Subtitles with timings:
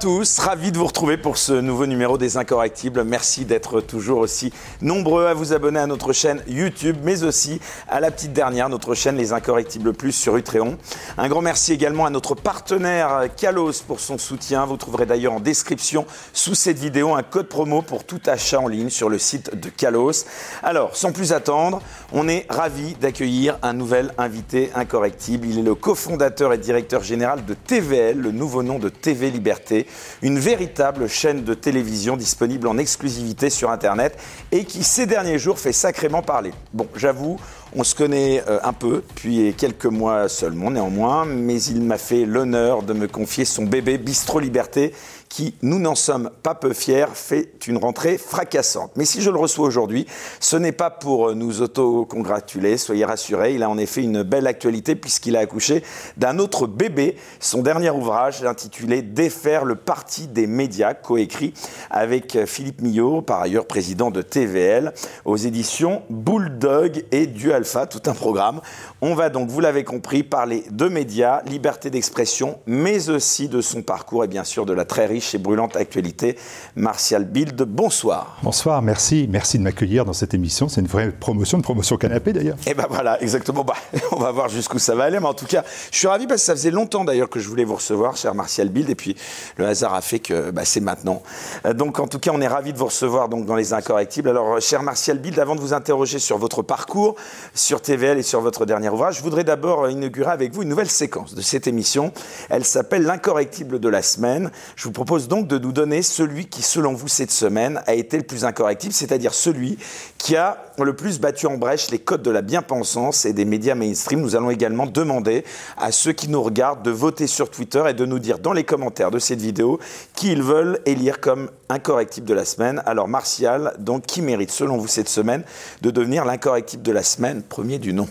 [0.00, 3.04] Tous, ravi de vous retrouver pour ce nouveau numéro des Incorrectibles.
[3.04, 8.00] Merci d'être toujours aussi nombreux à vous abonner à notre chaîne YouTube, mais aussi à
[8.00, 10.78] la petite dernière, notre chaîne Les Incorrectibles Plus sur Utréon.
[11.18, 14.64] Un grand merci également à notre partenaire Kalos pour son soutien.
[14.64, 18.68] Vous trouverez d'ailleurs en description sous cette vidéo un code promo pour tout achat en
[18.68, 20.24] ligne sur le site de Kalos.
[20.62, 21.82] Alors, sans plus attendre,
[22.12, 25.46] on est ravi d'accueillir un nouvel invité incorrectible.
[25.46, 29.81] Il est le cofondateur et directeur général de TVL, le nouveau nom de TV Liberté
[30.22, 34.16] une véritable chaîne de télévision disponible en exclusivité sur Internet
[34.50, 36.52] et qui ces derniers jours fait sacrément parler.
[36.72, 37.38] Bon, j'avoue,
[37.74, 42.24] on se connaît euh, un peu, puis quelques mois seulement néanmoins, mais il m'a fait
[42.26, 44.92] l'honneur de me confier son bébé Bistro Liberté
[45.32, 48.92] qui, nous n'en sommes pas peu fiers, fait une rentrée fracassante.
[48.96, 50.06] Mais si je le reçois aujourd'hui,
[50.40, 54.94] ce n'est pas pour nous auto-congratuler, soyez rassurés, il a en effet une belle actualité
[54.94, 55.82] puisqu'il a accouché
[56.18, 57.16] d'un autre bébé.
[57.40, 61.54] Son dernier ouvrage, intitulé Défaire le parti des médias, coécrit
[61.90, 64.92] avec Philippe Millot, par ailleurs président de TVL,
[65.24, 68.60] aux éditions Bulldog et Du Alpha, tout un programme.
[69.00, 73.80] On va donc, vous l'avez compris, parler de médias, liberté d'expression, mais aussi de son
[73.80, 76.36] parcours et bien sûr de la très riche chez Brûlante Actualité.
[76.76, 78.38] Martial Bild, bonsoir.
[78.42, 79.26] Bonsoir, merci.
[79.30, 80.68] Merci de m'accueillir dans cette émission.
[80.68, 82.56] C'est une vraie promotion, une promotion canapé d'ailleurs.
[82.66, 83.64] Et eh ben voilà, exactement.
[83.64, 83.74] Bah,
[84.12, 85.20] on va voir jusqu'où ça va aller.
[85.20, 87.48] Mais en tout cas, je suis ravi parce que ça faisait longtemps d'ailleurs que je
[87.48, 88.90] voulais vous recevoir, cher Martial Bild.
[88.90, 89.16] Et puis
[89.56, 91.22] le hasard a fait que bah, c'est maintenant.
[91.66, 94.28] Euh, donc en tout cas, on est ravi de vous recevoir donc, dans Les Incorrectibles.
[94.28, 97.16] Alors, euh, cher Martial Bild, avant de vous interroger sur votre parcours,
[97.54, 100.90] sur TVL et sur votre dernier ouvrage, je voudrais d'abord inaugurer avec vous une nouvelle
[100.90, 102.12] séquence de cette émission.
[102.48, 104.50] Elle s'appelle L'incorrectible de la semaine.
[104.76, 108.16] Je vous propose donc de nous donner celui qui, selon vous, cette semaine, a été
[108.16, 109.78] le plus incorrectible, c'est-à-dire celui
[110.18, 113.74] qui a le plus battu en brèche les codes de la bien-pensance et des médias
[113.74, 114.20] mainstream.
[114.20, 115.44] Nous allons également demander
[115.76, 118.64] à ceux qui nous regardent de voter sur Twitter et de nous dire dans les
[118.64, 119.78] commentaires de cette vidéo
[120.14, 122.82] qui ils veulent élire comme incorrectible de la semaine.
[122.86, 125.44] Alors, Martial, donc, qui mérite, selon vous, cette semaine,
[125.82, 128.08] de devenir l'incorrectible de la semaine, premier du nom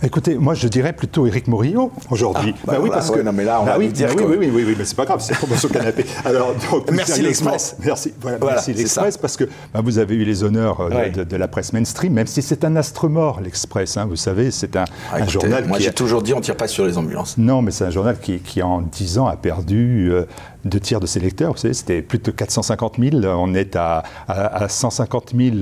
[0.00, 2.54] Écoutez, moi je dirais plutôt Éric Morillo aujourd'hui.
[2.56, 4.22] Ah, bah, bah oui, parce que non, mais là on bah va oui, dire bah
[4.28, 6.04] oui, oui, oui, oui, mais c'est pas grave, c'est promotion canapé.
[6.24, 7.76] Alors donc, merci l'Express.
[7.84, 9.44] Merci, voilà, merci l'Express parce que
[9.74, 12.76] bah, vous avez eu les honneurs euh, de, la presse mainstream, même si c'est un
[12.76, 13.96] astre mort l'Express.
[13.96, 15.66] Hein, vous savez, c'est un, ah, journal.
[15.66, 17.36] Moi j'ai toujours dit on tire pas sur les ambulances.
[17.36, 20.26] Non, mais c'est un journal qui, qui en 10 ans a perdu euh,
[20.64, 21.52] deux tiers de ses lecteurs.
[21.52, 23.24] Vous savez, c'était plus de 450 000.
[23.24, 25.56] On est à, à, 150 000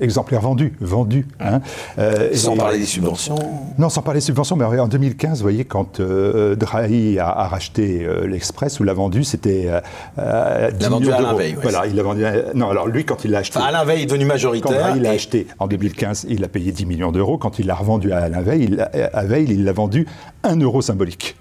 [0.00, 1.26] exemplaires vendus, vendus.
[1.40, 1.60] Hein.
[1.98, 3.36] Euh, sans parler des subventions
[3.78, 8.04] Non, sans parler des subventions, mais en 2015, vous voyez, quand euh, Drahi a, racheté
[8.04, 9.70] euh, l'Express ou l'a vendu, c'était
[10.18, 11.56] euh, 10 vendu à Alain Veil.
[11.60, 12.24] Voilà, il l'a vendu.
[12.54, 13.58] non, alors lui, quand il l'a acheté.
[13.58, 14.88] Enfin, Alain Veil est devenu majoritaire.
[14.88, 17.38] Quand il l'a acheté en 2015, il a payé 10 millions d'euros.
[17.38, 20.06] Quand il l'a revendu à Alain Veil, il, à Veil, il l'a vendu
[20.44, 21.36] 1 euro symbolique.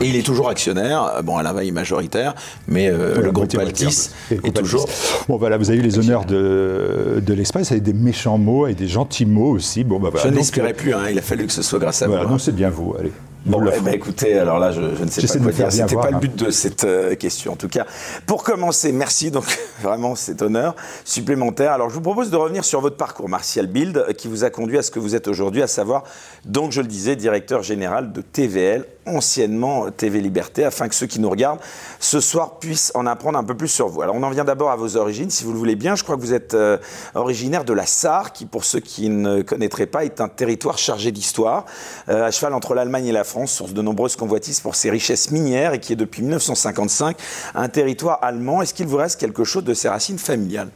[0.00, 2.34] Et il est toujours actionnaire, bon, à la veille majoritaire,
[2.68, 4.88] mais euh, le groupe Altis est toujours.
[5.28, 8.74] Bon, voilà, vous avez eu les honneurs de, de l'Express avec des méchants mots et
[8.74, 9.84] des gentils mots aussi.
[9.84, 12.24] Bon, bah, je n'espérais plus, hein, il a fallu que ce soit grâce à voilà,
[12.24, 12.32] vous.
[12.32, 13.12] Non, c'est bien vous, allez.
[13.46, 15.70] Bon, eh ben, écoutez, alors là, je, ne sais pas quoi dire.
[15.70, 17.86] C'était pas le but de cette euh, question, en tout cas.
[18.26, 19.44] Pour commencer, merci donc
[19.80, 20.74] vraiment cet honneur
[21.04, 21.70] supplémentaire.
[21.70, 24.78] Alors, je vous propose de revenir sur votre parcours, Martial Bild, qui vous a conduit
[24.78, 26.02] à ce que vous êtes aujourd'hui, à savoir,
[26.44, 31.20] donc, je le disais, directeur général de TVL, anciennement TV Liberté, afin que ceux qui
[31.20, 31.60] nous regardent
[32.00, 34.02] ce soir puissent en apprendre un peu plus sur vous.
[34.02, 35.94] Alors, on en vient d'abord à vos origines, si vous le voulez bien.
[35.94, 36.78] Je crois que vous êtes euh,
[37.14, 41.12] originaire de la Sarre, qui, pour ceux qui ne connaîtraient pas, est un territoire chargé
[41.12, 41.64] d'histoire,
[42.08, 45.30] euh, à cheval entre l'Allemagne et la France source de nombreuses convoitises pour ses richesses
[45.30, 47.16] minières et qui est depuis 1955
[47.54, 48.62] un territoire allemand.
[48.62, 50.68] Est-ce qu'il vous reste quelque chose de ses racines familiales?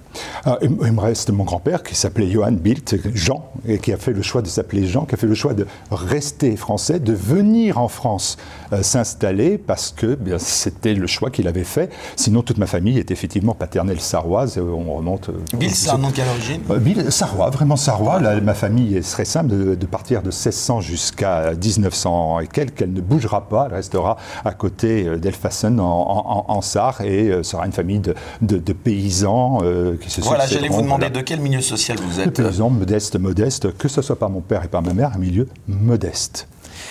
[0.45, 4.13] Ah, Il me reste mon grand-père qui s'appelait Johann Bilt, Jean, et qui a fait
[4.13, 7.79] le choix de s'appeler Jean, qui a fait le choix de rester français, de venir
[7.79, 8.37] en France
[8.73, 11.91] euh, s'installer parce que c'était le choix qu'il avait fait.
[12.17, 14.59] Sinon, toute ma famille est effectivement paternelle sarroise.
[14.59, 15.29] On remonte.
[15.29, 16.61] Euh, Bill, c'est un nom de quelle origine?
[16.71, 18.19] Euh, Bill, sarrois, vraiment sarrois.
[18.41, 23.67] ma famille serait simple de, de partir de 1600 jusqu'à 1900 qu'elle ne bougera pas,
[23.67, 28.73] elle restera à côté euh, d'Elfassen en, en, Sarre et euh, sera une famille de,
[28.73, 32.27] paysans euh, qui se Voilà, j'allais vous demander de quel milieu social vous êtes.
[32.27, 35.19] De paysans modestes, modestes, que ce soit par mon père et par ma mère, un
[35.19, 36.49] milieu modeste.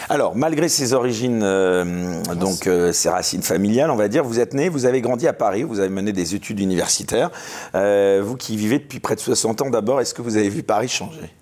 [0.07, 4.85] Alors, malgré ses origines, donc ses racines familiales, on va dire, vous êtes né, vous
[4.85, 7.29] avez grandi à Paris, vous avez mené des études universitaires.
[7.73, 10.87] vous qui vivez depuis près de 60 ans d'abord, est-ce que vous avez vu Paris
[10.87, 11.33] changer?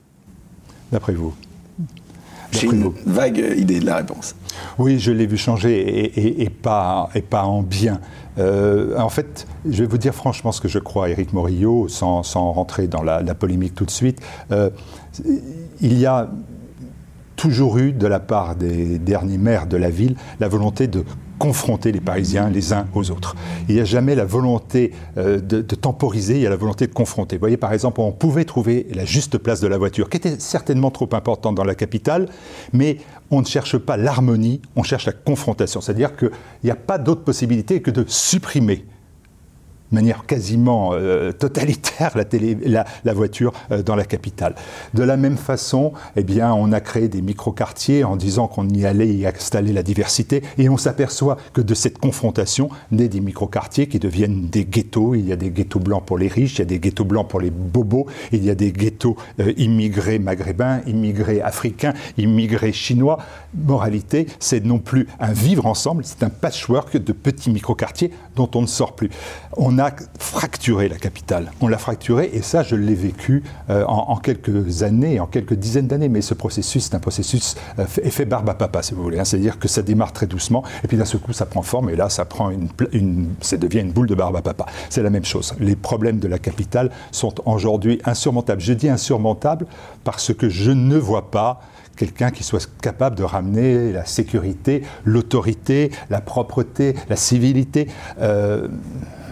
[0.91, 1.33] D'après vous?
[2.51, 4.35] J'ai une vague idée de la réponse.
[4.77, 7.99] Oui, je l'ai vu changer et, pas, et pas en bien.
[8.37, 12.23] Euh, en fait, je vais vous dire franchement ce que je crois, Éric Morillo, sans,
[12.23, 14.21] sans rentrer dans la, polémique tout de suite.
[14.51, 14.69] Euh,
[15.81, 16.29] il y a
[17.35, 21.03] toujours eu de la part des derniers maires de la ville la volonté de
[21.37, 23.35] confronter les Parisiens les uns aux autres.
[23.69, 26.93] Il n'y a jamais la volonté de, de, temporiser, il y a la volonté de
[26.93, 27.37] confronter.
[27.37, 30.39] Vous voyez, par exemple, on pouvait trouver la juste place de la voiture, qui était
[30.39, 32.27] certainement trop importante dans la capitale,
[32.73, 32.97] mais
[33.31, 35.81] on ne cherche pas l'harmonie, on cherche la confrontation.
[35.81, 36.31] C'est-à-dire qu'il
[36.63, 38.85] n'y a pas d'autre possibilité que de supprimer
[39.91, 44.55] manière quasiment euh, totalitaire la, voiture euh, dans la capitale.
[44.93, 48.85] De la même façon, eh bien, on a créé des micro-quartiers en disant qu'on y
[48.85, 53.87] allait y installer la diversité, et on s'aperçoit que de cette confrontation naît des micro-quartiers
[53.87, 55.15] qui deviennent des ghettos.
[55.15, 57.27] Il y a des ghettos blancs pour les riches, il y a des ghettos blancs
[57.27, 63.19] pour les bobos, il y a des ghettos euh, immigrés maghrébins, immigrés africains, immigrés chinois.
[63.55, 68.61] Moralité, c'est non plus un vivre ensemble, c'est un patchwork de petits micro-quartiers dont on
[68.61, 69.09] ne sort plus.
[69.79, 71.51] A fracturé la capitale.
[71.61, 75.87] On l'a fracturé et ça, je l'ai vécu euh, en, quelques années, en quelques dizaines
[75.87, 76.09] d'années.
[76.09, 79.19] Mais ce processus, c'est un processus euh, effet barbe à papa, si vous voulez.
[79.19, 79.25] Hein.
[79.25, 81.95] C'est-à-dire que ça démarre très doucement et puis d'un seul coup, ça prend forme et
[81.95, 84.65] là, ça, prend une, une, ça devient une boule de barbe à papa.
[84.89, 85.53] C'est la même chose.
[85.59, 88.61] Les problèmes de la capitale sont aujourd'hui insurmontables.
[88.61, 89.65] Je dis insurmontables
[90.03, 91.61] parce que je ne vois pas
[91.97, 97.87] quelqu'un qui soit capable de ramener la sécurité, l'autorité, la propreté, la civilité.
[98.21, 98.67] Euh,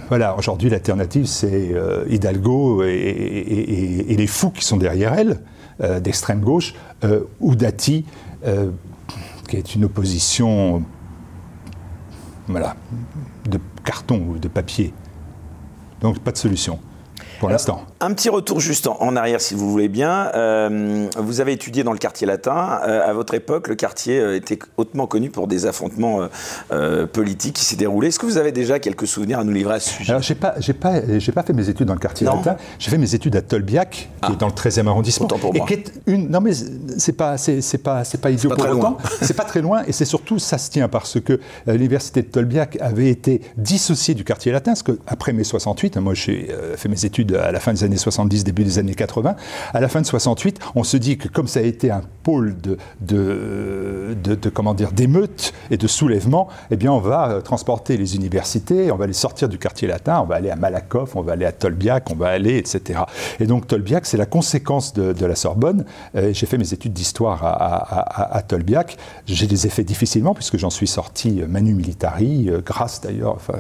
[0.08, 5.42] voilà, aujourd'hui, l'alternative, c'est euh, Hidalgo et, les fous qui sont derrière elle,
[5.82, 8.06] euh, d'extrême gauche, euh, ou Dati,
[9.50, 10.84] qui est une opposition
[12.48, 12.76] voilà,
[13.50, 14.94] de carton ou de papier.
[16.02, 16.80] Donc, pas de solution
[17.40, 17.84] pour l'instant.
[18.00, 20.32] Un petit retour juste en, en, arrière, si vous voulez bien.
[20.36, 22.80] Euh, vous avez étudié dans le quartier latin.
[22.88, 26.28] Euh, à votre époque, le quartier euh, était hautement connu pour des affrontements
[26.72, 28.10] euh, politiques qui s'est déroulés.
[28.10, 30.12] Est-ce que vous avez déjà quelques souvenirs à nous livrer à ce sujet?
[30.12, 32.38] Alors, j'ai pas, j'ai pas, j'ai pas fait mes études dans le quartier non.
[32.38, 32.58] latin.
[32.80, 34.28] J'ai fait mes études à Tolbiac, ah.
[34.28, 35.26] qui est dans le 13e arrondissement.
[35.26, 35.66] Autant pour moi.
[35.66, 36.52] Et qui est une, non, mais
[36.98, 38.98] c'est pas, c'est, pas, c'est pas idiot pour autant.
[39.22, 42.78] C'est pas très loin, et c'est surtout ça se tient parce que l'université de Tolbiac
[42.82, 47.06] avait été dissociée du quartier latin, parce que après mai 68, moi j'ai fait mes
[47.06, 49.36] études à la fin des années 70, début des années 80.
[49.74, 52.56] À la fin de 68, on se dit que comme ça a été un pôle
[52.62, 58.92] de, de, comment dire, d'émeutes et de soulèvements, eh bien, on va transporter les universités,
[58.92, 61.46] on va les sortir du quartier latin, on va aller à Malakoff, on va aller
[61.46, 63.02] à Tolbiac, on va aller, etc.
[63.40, 65.86] Et donc, Tolbiac, c'est la conséquence de, la Sorbonne.
[66.16, 68.98] Euh, J'ai fait mes études d'histoire à, Tolbiac.
[69.26, 73.60] J'ai les fait difficilement, puisque j'en suis sorti manu militari, euh, grâce d'ailleurs, enfin,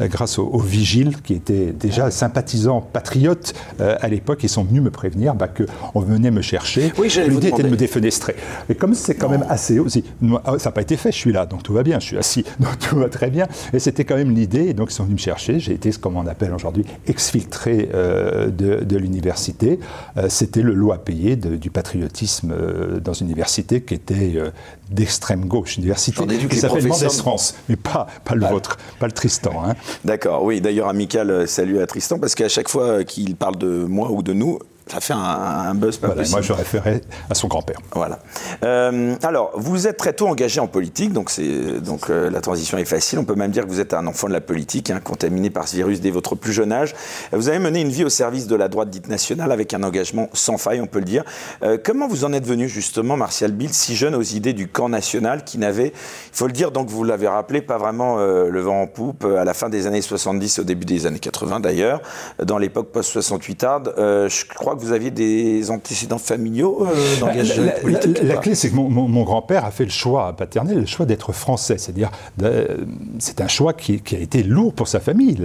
[0.00, 4.64] euh, grâce au, au vigile, qui était déjà sympathisant, patriote euh, à l'époque, ils sont
[4.64, 6.90] venus me prévenir bah, qu'on venait me chercher.
[6.98, 8.34] Oui, L'idée était de me défenestrer.
[8.70, 9.38] Et comme c'est quand non.
[9.38, 12.00] même assez aussi, ça n'a pas été fait, je suis là, donc tout va bien,
[12.00, 13.46] je suis assis, donc tout va très bien.
[13.74, 15.60] Et c'était quand même l'idée, et donc ils sont venus me chercher.
[15.60, 19.78] J'ai été ce qu'on appelle aujourd'hui exfiltré euh, de, de l'université.
[20.16, 22.54] Euh, c'était le lot à payer de, du patriotisme
[23.02, 24.38] dans une université qui était
[24.90, 29.12] d'extrême gauche, une université qui s'appelle Mendès France, mais pas, pas le vôtre, pas le
[29.12, 29.64] Tristan.
[29.64, 29.74] Hein.
[30.04, 34.10] D'accord, oui, d'ailleurs, amical salut à Tristan, parce qu'à chaque fois qu'il parle de moi
[34.10, 36.40] ou de nous, ça fait un, un buzz pas voilà, possible.
[36.40, 37.00] Moi, je référais
[37.30, 37.78] à son grand-père.
[37.94, 38.18] Voilà.
[38.64, 41.30] Euh, alors, vous êtes très tôt engagé en politique, donc,
[41.80, 43.18] donc euh, la transition est facile.
[43.18, 45.68] On peut même dire que vous êtes un enfant de la politique, hein, contaminé par
[45.68, 46.94] ce virus dès votre plus jeune âge.
[47.32, 50.28] Vous avez mené une vie au service de la droite dite nationale avec un engagement
[50.34, 51.24] sans faille, on peut le dire.
[51.62, 54.90] Euh, comment vous en êtes venu justement, Martial Bill, si jeune aux idées du camp
[54.90, 58.60] national qui n'avait, il faut le dire, donc vous l'avez rappelé, pas vraiment euh, le
[58.60, 62.02] vent en poupe à la fin des années 70, au début des années 80 d'ailleurs,
[62.42, 63.94] dans l'époque post-68 hard.
[63.96, 68.70] je crois que vous aviez des antécédents familiaux euh, d'engagement politique La, la clé, c'est
[68.70, 71.78] que mon, mon, mon grand-père a fait le choix paternel, le choix d'être français.
[71.78, 72.10] C'est-à-dire,
[73.18, 75.38] c'est un choix qui, qui, a été lourd pour sa famille.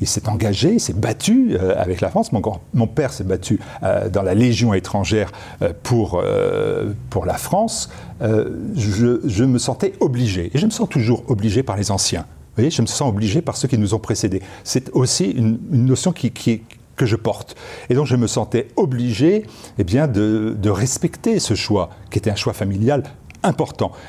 [0.00, 2.32] Il s'est engagé, il s'est battu euh, avec la France.
[2.32, 2.42] Mon,
[2.74, 7.90] mon père s'est battu euh, dans la Légion étrangère euh, pour, euh, pour la France.
[8.20, 12.20] Je, je me sentais obligé, et je me sens toujours obligé par les anciens.
[12.22, 14.40] Vous voyez, je me sens obligé par ceux qui nous ont précédés.
[14.64, 16.62] C'est aussi une, une notion qui, qui,
[16.96, 17.56] que je porte.
[17.90, 19.44] Et donc je me sentais obligé
[19.78, 23.02] eh bien, de, de respecter ce choix, qui était un choix familial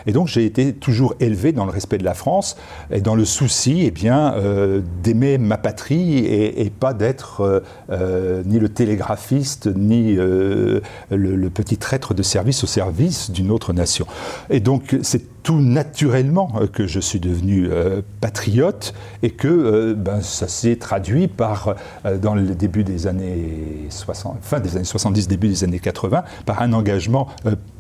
[0.06, 2.58] Et donc j'ai été toujours élevé dans le respect de la France
[2.92, 8.44] et dans le souci eh bien, euh, d'aimer ma patrie et, pas d'être euh, euh,
[8.46, 10.82] ni le télégraphiste ni le,
[11.54, 14.06] petit traître de service au service d'une autre nation.
[14.50, 17.70] Et donc c'est tout naturellement que je suis devenu
[18.20, 18.94] patriote
[19.24, 21.76] et que ben, ça s'est traduit par,
[22.22, 26.62] dans le début des années 60, fin des années 70, début des années 80, par
[26.62, 27.28] un engagement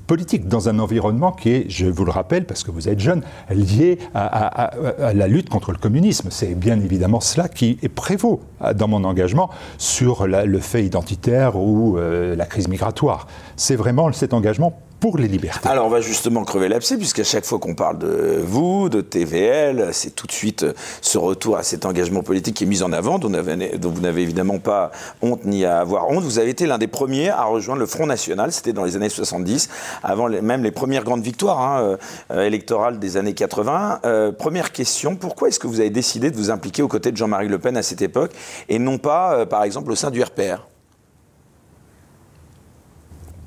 [0.07, 3.21] politique dans un environnement qui est, je vous le rappelle, parce que vous êtes jeune,
[3.49, 6.29] lié à, à, la lutte contre le communisme.
[6.31, 8.41] C'est bien évidemment cela qui est prévaut
[8.75, 13.27] dans mon engagement sur le fait identitaire ou euh, la crise migratoire.
[13.55, 15.67] C'est vraiment cet engagement pour les libertés.
[15.67, 19.89] Alors on va justement crever l'abcès, puisqu'à chaque fois qu'on parle de vous, de TVL,
[19.91, 20.65] c'est tout de suite
[21.01, 24.59] ce retour à cet engagement politique qui est mis en avant, dont, vous n'avez évidemment
[24.59, 26.23] pas honte ni à avoir honte.
[26.23, 29.09] Vous avez été l'un des premiers à rejoindre le Front National, c'était dans les années
[29.09, 29.69] 70,
[30.03, 31.97] avant même les premières grandes victoires hein,
[32.31, 33.99] euh, électorales des années 80.
[34.05, 37.17] Euh, première question, pourquoi est-ce que vous avez décidé de vous impliquer aux côtés de
[37.17, 38.31] Jean-Marie Le Pen à cette époque,
[38.69, 40.67] et non pas, euh, par exemple, au sein du RPR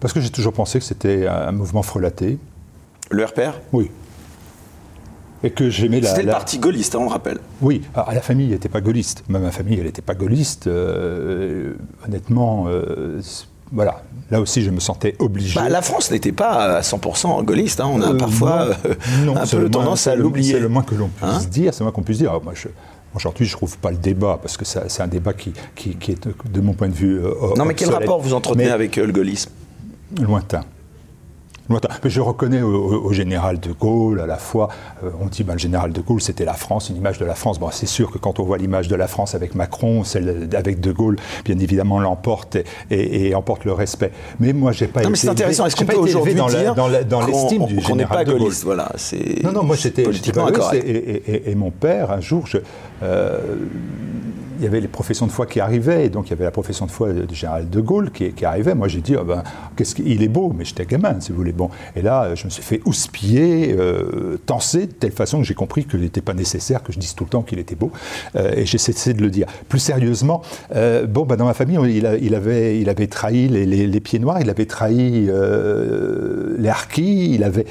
[0.01, 2.39] parce que j'ai toujours pensé que c'était un mouvement frelaté.
[3.11, 3.91] Le RPR Oui.
[5.43, 6.11] Et que j'aimais la.
[6.11, 7.39] C'était le parti gaulliste, hein, on rappelle.
[7.63, 7.83] Oui.
[7.95, 9.25] Alors, la famille n'était pas gaulliste.
[9.29, 10.67] Même ma famille, elle n'était pas gaulliste.
[10.67, 11.75] Euh,
[12.07, 13.21] honnêtement, euh,
[13.73, 14.03] voilà.
[14.31, 15.59] Là aussi, je me sentais obligé.
[15.59, 17.81] Bah, la France n'était pas à 100% gaulliste.
[17.81, 17.91] Hein.
[17.91, 18.69] On a euh, parfois
[19.35, 20.55] un peu tendance à l'oublier.
[20.55, 21.41] C'est le moins que l'on puisse hein?
[21.51, 21.73] dire.
[21.73, 22.39] C'est le moins qu'on puisse dire.
[22.43, 22.69] moi, je,
[23.15, 26.29] Aujourd'hui, je ne trouve pas le débat, parce que c'est un débat qui, qui, est,
[26.29, 27.21] de mon point de vue.
[27.57, 29.51] non, mais quel rapport vous entretenez avec le gaullisme?
[30.19, 30.65] Lointain.
[31.71, 34.69] Mais je reconnais au, général de Gaulle, à la fois,
[35.05, 37.37] euh, on dit ben, le général de Gaulle, c'était la France, une image de la
[37.37, 37.61] France.
[37.61, 40.81] Bon, c'est sûr que quand on voit l'image de la France avec Macron, celle avec
[40.81, 42.57] de Gaulle, bien évidemment, l'emporte
[42.91, 44.11] et, emporte le respect.
[44.41, 45.11] Mais moi, j'ai pas non, été.
[45.11, 45.67] mais c'est intéressant.
[45.67, 48.53] Est-ce qu'on peut aujourd'hui dans dire dans l'estime du général de Gaulle?
[48.65, 49.43] Voilà, c'est.
[49.45, 52.59] Non, non, moi j'étais politiquement et, et, mon père, un jour, je.
[53.03, 53.39] Euh,
[54.61, 56.51] il y avait les professions de foi qui arrivaient, et donc il y avait la
[56.51, 58.75] profession de foi du général de Gaulle qui, arrivait.
[58.75, 59.43] Moi, j'ai dit, oh ben,
[59.75, 61.53] qu'est-ce qu'il est beau, mais j'étais gamin, si vous voulez.
[61.53, 65.55] Bon, et là, je me suis fait houspiller, euh, tenser, de telle façon que j'ai
[65.55, 67.91] compris qu'il n'était pas nécessaire que je dise tout le temps qu'il était beau,
[68.37, 69.47] euh, et j'ai cessé de le dire.
[69.71, 70.43] Plus sérieusement,
[70.77, 74.51] euh, bon, ben, dans ma famille, il, avait, il avait trahi les, pieds noirs, il
[74.51, 75.31] avait trahi
[76.59, 77.65] les harkis, il avait.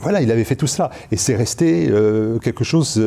[0.00, 0.90] voilà, il avait fait tout ça.
[1.12, 1.92] Et c'est resté
[2.42, 2.98] quelque chose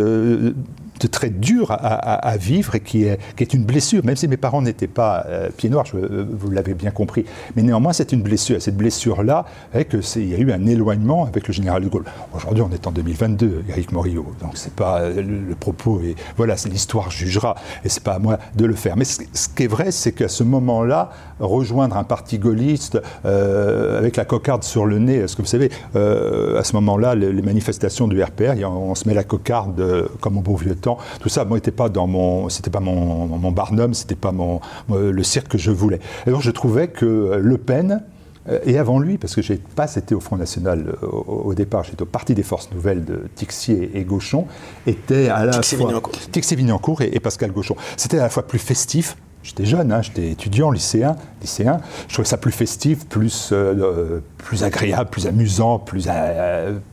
[1.07, 5.25] très dur à, vivre et qui est, une blessure, même si mes parents n'étaient pas
[5.27, 7.25] euh, pieds noirs, euh, vous l'avez bien compris.
[7.55, 8.61] Mais néanmoins, c'est une blessure.
[8.61, 12.05] Cette blessure-là, il y a eu un éloignement avec le général de Gaulle.
[12.33, 16.55] Aujourd'hui, on est en 2022, Eric Morillo, donc c'est pas euh, le, propos et voilà,
[16.69, 18.97] l'histoire jugera et c'est pas à moi de le faire.
[18.97, 19.19] Mais ce,
[19.55, 24.85] qui est vrai, c'est qu'à ce moment-là, rejoindre un parti gaulliste avec la cocarde sur
[24.85, 29.07] le nez, est-ce que vous savez, à ce moment-là, les, manifestations du RPR, on, se
[29.07, 32.49] met la cocarde comme au bon vieux temps tout ça, moi, n'était pas dans mon,
[32.49, 34.59] c'était pas mon, mon Barnum, c'était pas mon,
[34.89, 35.99] le cirque que je voulais.
[36.27, 38.03] Et donc, je trouvais que Le Pen,
[38.49, 41.53] euh, et avant lui, parce que je n'ai pas été au Front National euh, au,
[41.53, 44.47] départ, j'étais au Parti des Forces Nouvelles de Tixier et, Gauchon,
[44.85, 47.75] était à la fois Tixier-Vignancourt et, et, Pascal Gauchon.
[47.97, 51.79] C'était à la fois plus festif, J'étais jeune, hein, j'étais étudiant, lycéen, lycéen.
[52.07, 56.07] Je trouvais ça plus festif, plus, euh, plus agréable, plus amusant, plus,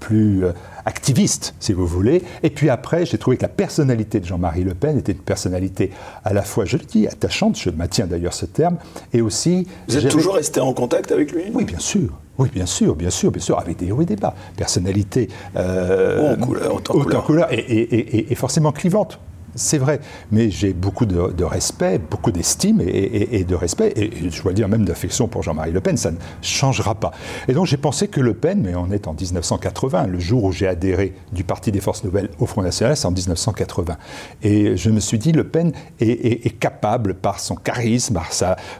[0.00, 0.44] plus
[0.84, 2.22] activiste, si vous voulez.
[2.42, 5.90] Et puis après, j'ai trouvé que la personnalité de Jean-Marie Le Pen était une personnalité
[6.24, 8.76] à la fois, je le dis, attachante, je maintiens d'ailleurs ce terme,
[9.12, 9.66] et aussi...
[9.88, 11.44] Vous êtes toujours resté en contact avec lui?
[11.54, 12.10] Oui, bien sûr.
[12.38, 14.34] Oui, bien sûr, bien sûr, bien sûr, avec des hauts et des bas.
[14.56, 17.48] Personnalité euh, couleur, autant, couleur.
[17.50, 19.18] et, forcément clivante.
[19.54, 24.52] C'est vrai, mais j'ai beaucoup de, respect, beaucoup d'estime et, de respect, et, je dois
[24.52, 27.10] dire même d'affection pour Jean-Marie Le Pen, ça ne changera pas.
[27.48, 30.52] Et donc j'ai pensé que Le Pen, mais on est en 1980, le jour où
[30.52, 33.96] j'ai adhéré du Parti des Forces Nouvelles au Front National, c'est en 1980.
[34.42, 38.18] Et je me suis dit, Le Pen est, capable, par son charisme,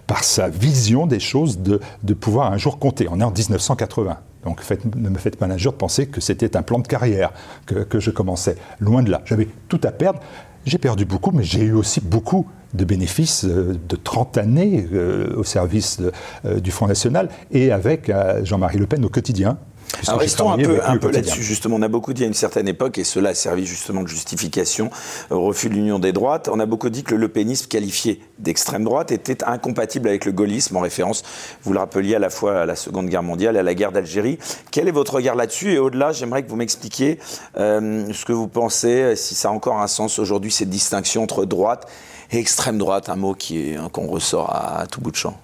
[0.07, 1.81] par sa, vision des choses, de,
[2.15, 3.09] pouvoir un jour compter.
[3.11, 4.19] On est en 1980.
[4.45, 4.63] Donc
[4.97, 7.33] ne me faites pas l'injure de penser que c'était un plan de carrière
[7.67, 8.57] que je commençais.
[8.79, 9.21] Loin de là.
[9.27, 10.21] J'avais tout à perdre.
[10.67, 15.35] J'ai perdu beaucoup, mais j'ai eu aussi beaucoup de bénéfices euh, de 30 années euh,
[15.37, 16.01] au service
[16.45, 18.13] euh, du Front National et avec
[18.45, 19.59] Jean-Marie Le Pen au quotidien,
[20.07, 21.77] alors restons un peu, un peu là-dessus, justement.
[21.77, 24.91] On a beaucoup dit à une certaine époque, et cela a servi justement de justification
[25.31, 28.85] au refus de l'union des droites, on a beaucoup dit que le pénisme qualifié d'extrême
[28.85, 31.23] droite était incompatible avec le gaullisme, en référence,
[31.63, 33.93] vous le rappeliez, à la fois à la Seconde Guerre mondiale et à la guerre
[33.93, 34.39] d'Algérie.
[34.71, 35.73] Quel est votre regard là-dessus?
[35.73, 37.19] Et au-delà, j'aimerais que vous m'expliquiez
[37.59, 41.45] euh, ce que vous pensez, si ça a encore un sens aujourd'hui, cette distinction entre
[41.45, 41.89] droite
[42.31, 43.37] et extrême droite, un mot
[43.93, 45.39] qu'on ressort à tout bout de champ.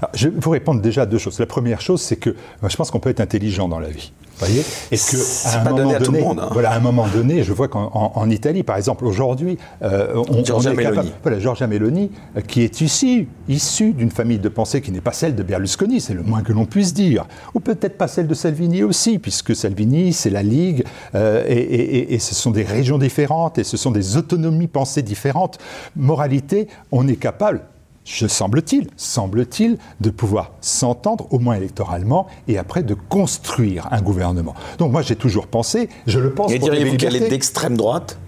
[0.00, 1.38] Bah, je vais vous répondre déjà à deux choses.
[1.38, 4.12] La première chose, c'est que je pense qu'on peut être intelligent dans la vie.
[4.38, 6.48] Voyez Et que à un moment donné, hein.
[6.52, 10.72] voilà, à un moment donné, je vois qu'en Italie, par exemple, aujourd'hui, euh, on, Giorgia
[10.72, 11.12] est Meloni.
[11.22, 15.12] voilà, Giorgia Meloni, euh, qui est ici, issue d'une famille de pensée qui n'est pas
[15.12, 18.34] celle de Berlusconi, c'est le moins que l'on puisse dire, ou peut-être pas celle de
[18.34, 23.56] Salvini aussi, puisque Salvini, c'est la Ligue, euh, et, et, ce sont des régions différentes,
[23.56, 25.58] et ce sont des autonomies pensées différentes.
[25.96, 27.62] Moralité, on est capable,
[28.06, 34.54] je semble-t-il, semble-t-il, de pouvoir s'entendre, au moins électoralement, et après de construire un gouvernement.
[34.78, 36.52] Donc moi j'ai toujours pensé, je le pense.
[36.52, 38.18] Et diriez-vous qu'elle est d'extrême droite?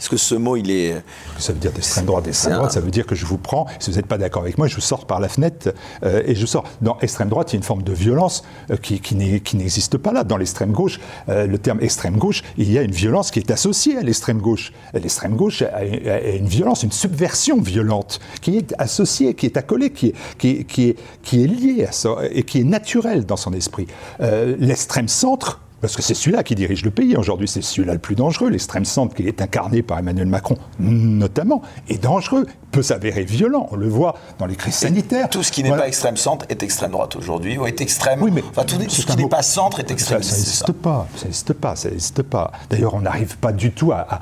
[0.00, 1.02] Est-ce que ce mot, il est...
[1.38, 2.24] Ça veut dire d'extrême droite.
[2.24, 4.56] D'extrême droite, ça veut dire que je vous prends, si vous n'êtes pas d'accord avec
[4.56, 6.64] moi, je vous sors par la fenêtre euh, et je sors.
[6.80, 10.12] Dans extrême droite, il y a une forme de violence euh, qui, qui n'existe pas
[10.12, 10.24] là.
[10.24, 13.50] Dans l'extrême gauche, euh, le terme extrême gauche, il y a une violence qui est
[13.50, 14.72] associée à l'extrême gauche.
[14.94, 20.08] L'extrême gauche a, une violence, une subversion violente qui est associée, qui est accolée, qui
[20.08, 23.52] est, qui, qui est, qui est liée à ça et qui est naturelle dans son
[23.52, 23.86] esprit.
[24.18, 28.14] l'extrême centre, parce que c'est celui-là qui dirige le pays aujourd'hui, c'est celui-là le plus
[28.14, 28.50] dangereux.
[28.50, 33.68] L'extrême centre qui est incarné par Emmanuel Macron, notamment, est dangereux, peut s'avérer violent.
[33.70, 35.28] On le voit dans les crises sanitaires.
[35.30, 38.22] Tout ce qui n'est pas extrême centre est extrême droite aujourd'hui, ou est extrême.
[38.22, 40.22] Oui, mais enfin, tout, ce qui n'est pas centre est extrême.
[40.22, 41.06] Ça n'existe pas.
[41.16, 41.76] Ça n'existe pas.
[41.76, 42.52] Ça n'existe pas.
[42.68, 44.20] D'ailleurs, on n'arrive pas du tout à,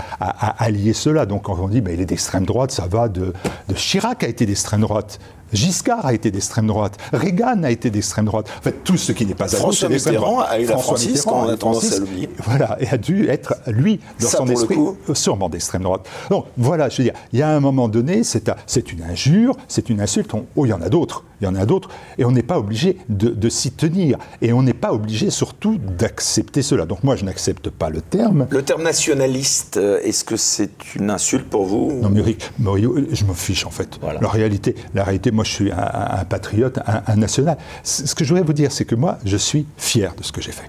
[0.59, 1.27] allier cela.
[1.27, 3.33] Donc, quand on dit, mais il est d'extrême droite, ça va de,
[3.69, 5.19] de Chirac a été d'extrême droite.
[5.53, 8.51] Giscard a été d'extrême droite, Reagan a été d'extrême droite.
[8.59, 11.47] En fait, tout ce qui n'est pas à François Mitterrand a eu la Francis, quand
[11.47, 12.29] on a tendance à l'oublier.
[12.45, 14.79] Voilà, et a dû être, lui, dans son esprit,
[15.15, 16.07] sûrement d'extrême droite.
[16.31, 19.91] Donc, voilà, je veux dire, il y a un moment donné, c'est une injure, c'est
[19.91, 20.33] une insulte.
[20.35, 21.89] oh, il y en a d'autres, il y en a d'autres,
[22.19, 24.19] et on n'est pas obligé de, de s'y tenir.
[24.43, 26.87] Et on n'est pas obligé, surtout, d'accepter cela.
[26.87, 28.47] Donc, moi, je n'accepte pas le terme.
[28.51, 33.35] Le terme nationaliste, euh, est-ce que c'est une insulte pour vous Non, Muric, je me
[33.35, 33.99] fiche, en fait.
[34.21, 37.59] La réalité, la réalité, moi je suis un, patriote, un, national.
[37.85, 40.41] Ce que je voudrais vous dire, c'est que moi, je suis fier de ce que
[40.41, 40.69] j'ai fait.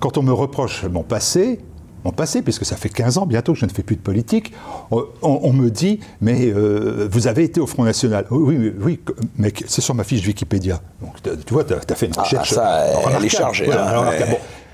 [0.00, 1.60] Quand on me reproche mon passé,
[2.06, 4.54] mon passé, puisque ça fait 15 ans bientôt que je ne fais plus de politique,
[5.20, 8.26] on, me dit, mais euh, vous avez été au Front National.
[8.30, 9.00] Oui, oui, oui
[9.36, 10.80] mais c'est sur ma fiche Wikipédia.
[11.02, 12.52] Donc, tu vois, tu as, fait une ah, recherche.
[12.52, 13.70] Ah, ça, elle est chargée.
[13.70, 14.14] Hein,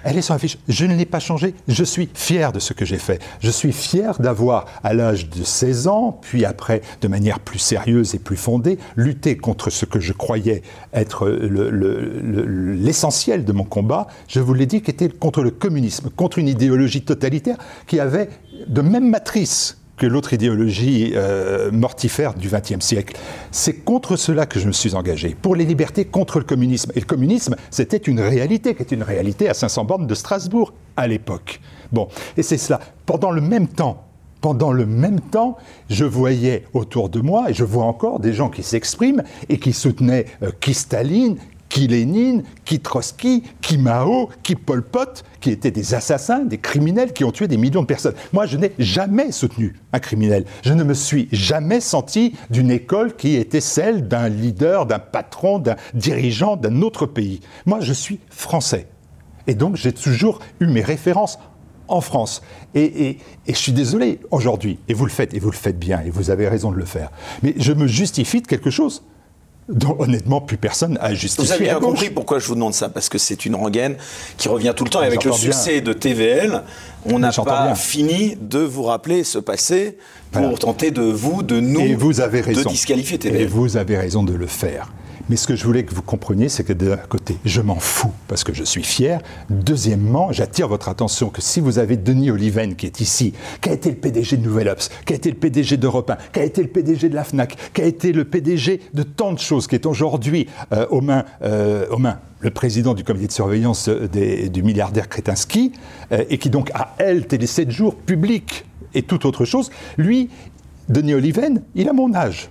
[0.05, 0.59] elle est sur la fiche.
[0.69, 1.55] Je ne l'ai pas changée.
[1.69, 3.21] Je suis fier de ce que j'ai fait.
[3.41, 8.15] Je suis fier d'avoir, à l'âge de 16 ans, puis après, de manière plus sérieuse
[8.15, 14.07] et plus fondée, lutté contre ce que je croyais être l'essentiel de mon combat.
[14.29, 18.29] Je vous l'ai dit, qui était contre le communisme, contre une idéologie totalitaire qui avait
[18.67, 23.17] de même matrice que l'autre idéologie euh, mortifère du XXe siècle.
[23.51, 26.91] C'est contre cela que je me suis engagé, pour les libertés contre le communisme.
[26.95, 30.73] Et le communisme, c'était une réalité, qui est une réalité à 500 bornes de Strasbourg
[30.97, 31.61] à l'époque.
[31.93, 32.09] Bon,
[32.39, 32.81] et c'est cela.
[33.05, 34.07] Pendant le même temps,
[34.41, 35.59] pendant le même temps,
[35.91, 39.75] je voyais autour de moi, et je vois encore des gens qui s'expriment et qui
[39.75, 41.37] soutenaient euh, qui Staline,
[41.70, 47.14] qui Lénine, qui Trotsky, qui Mao, qui Pol Pot, qui étaient des assassins, des criminels
[47.14, 48.14] qui ont tué des millions de personnes.
[48.35, 50.44] Moi, je n'ai jamais soutenu un criminel.
[50.62, 55.59] Je ne me suis jamais senti d'une école qui était celle d'un leader, d'un patron,
[55.59, 57.40] d'un dirigeant d'un autre pays.
[57.64, 58.88] Moi, je suis français.
[59.46, 61.38] Et donc, j'ai toujours eu mes références
[61.87, 62.42] en France.
[62.74, 66.00] Et, et, je suis désolé aujourd'hui, et vous le faites, et vous le faites bien,
[66.00, 67.11] et vous avez raison de le faire.
[67.42, 69.02] Mais je me justifie de quelque chose
[69.70, 71.44] dont honnêtement plus personne a justifié.
[71.44, 73.96] Vous avez bien compris pourquoi je vous demande ça, parce que c'est une rengaine
[74.37, 75.02] qui revient tout le temps.
[75.02, 76.62] Et avec le succès de TVL,
[77.06, 79.98] on n'a pas fini de vous rappeler ce passé
[80.33, 83.42] pour tenter de vous, de nous, de disqualifier TVL.
[83.42, 84.92] Et vous avez raison de le faire.
[85.31, 88.11] Mais ce que je voulais que vous compreniez, c'est que d'un côté, je m'en fous
[88.27, 89.21] parce que je suis fier.
[89.49, 93.73] Deuxièmement, j'attire votre attention que si vous avez Denis Oliven qui est ici, qui a
[93.73, 96.43] été le PDG de Nouvelle Ops, qui a été le PDG d'Europe 1, qui a
[96.43, 99.69] été le PDG de la FNAC, qui a été le PDG de tant de choses,
[99.69, 102.01] qui est aujourd'hui euh, aux, mains, euh, aux
[102.40, 104.09] le président du comité de surveillance euh,
[104.49, 105.71] du milliardaire Kretinsky,
[106.11, 108.64] et qui donc a, elle, télé 7 jours public
[108.95, 110.29] et toute autre chose, lui,
[110.88, 112.51] Denis Oliven, il a mon âge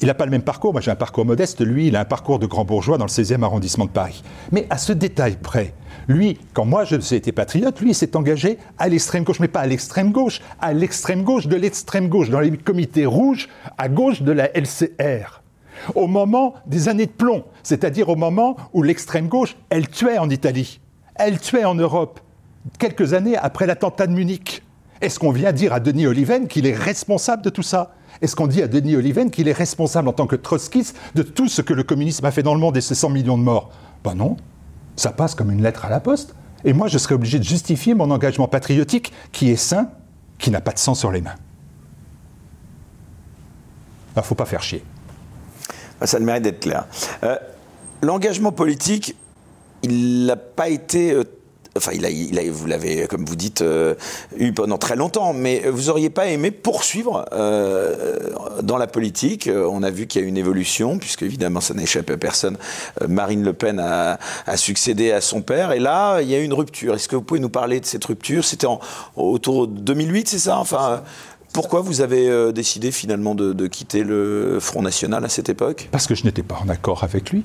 [0.00, 0.72] il n'a pas le même parcours.
[0.72, 1.60] Moi, j'ai un parcours modeste.
[1.60, 4.22] Lui, il a un parcours de grand bourgeois dans le 16e arrondissement de Paris.
[4.52, 5.74] Mais à ce détail près,
[6.08, 9.66] lui, quand moi je été patriote, lui, s'est engagé à l'extrême gauche, mais pas à
[9.66, 14.32] l'extrême gauche, à l'extrême gauche de l'extrême gauche, dans les comités rouges, à gauche de
[14.32, 15.42] la LCR.
[15.94, 20.30] Au moment des années de plomb, c'est-à-dire au moment où l'extrême gauche, elle tuait en
[20.30, 20.80] Italie,
[21.14, 22.20] elle tuait en Europe,
[22.78, 24.62] quelques années après l'attentat de Munich.
[25.00, 27.95] Est-ce qu'on vient dire à Denis Oliven qu'il est responsable de tout ça?
[28.22, 31.48] Est-ce qu'on dit à Denis Oliven qu'il est responsable en tant que trotskiste de tout
[31.48, 33.70] ce que le communisme a fait dans le monde et ses 100 millions de morts?
[34.04, 34.36] Ben non,
[34.96, 36.34] ça passe comme une lettre à la poste.
[36.64, 39.90] Et moi, je serais obligé de justifier mon engagement patriotique qui est sain,
[40.38, 41.36] qui n'a pas de sang sur les mains.
[44.16, 44.82] Il ne faut pas faire chier.
[46.00, 46.86] Ah, ça le mérite d'être clair.
[47.22, 47.36] Euh,
[48.02, 49.16] l'engagement politique,
[49.82, 51.24] il n'a pas été euh,
[51.76, 52.04] Enfin, il
[52.38, 53.94] a, vous l'avez, comme vous dites, euh,
[54.36, 58.16] eu pendant très longtemps, mais vous auriez pas aimé poursuivre euh,
[58.62, 62.10] dans la politique On a vu qu'il y a une évolution, puisque évidemment, ça n'échappe
[62.10, 62.56] à personne.
[63.02, 64.18] Euh, Marine Le Pen a,
[64.56, 66.94] succédé à son père, et là, il y a une rupture.
[66.94, 68.44] Est-ce que vous pouvez nous parler de cette rupture?
[68.44, 68.66] C'était
[69.16, 70.58] autour de 2008, c'est ça?
[70.58, 71.02] Enfin.
[71.52, 75.88] Pourquoi vous avez décidé finalement de, de quitter le Front National à cette époque?
[75.90, 77.44] Parce que je n'étais pas en accord avec lui.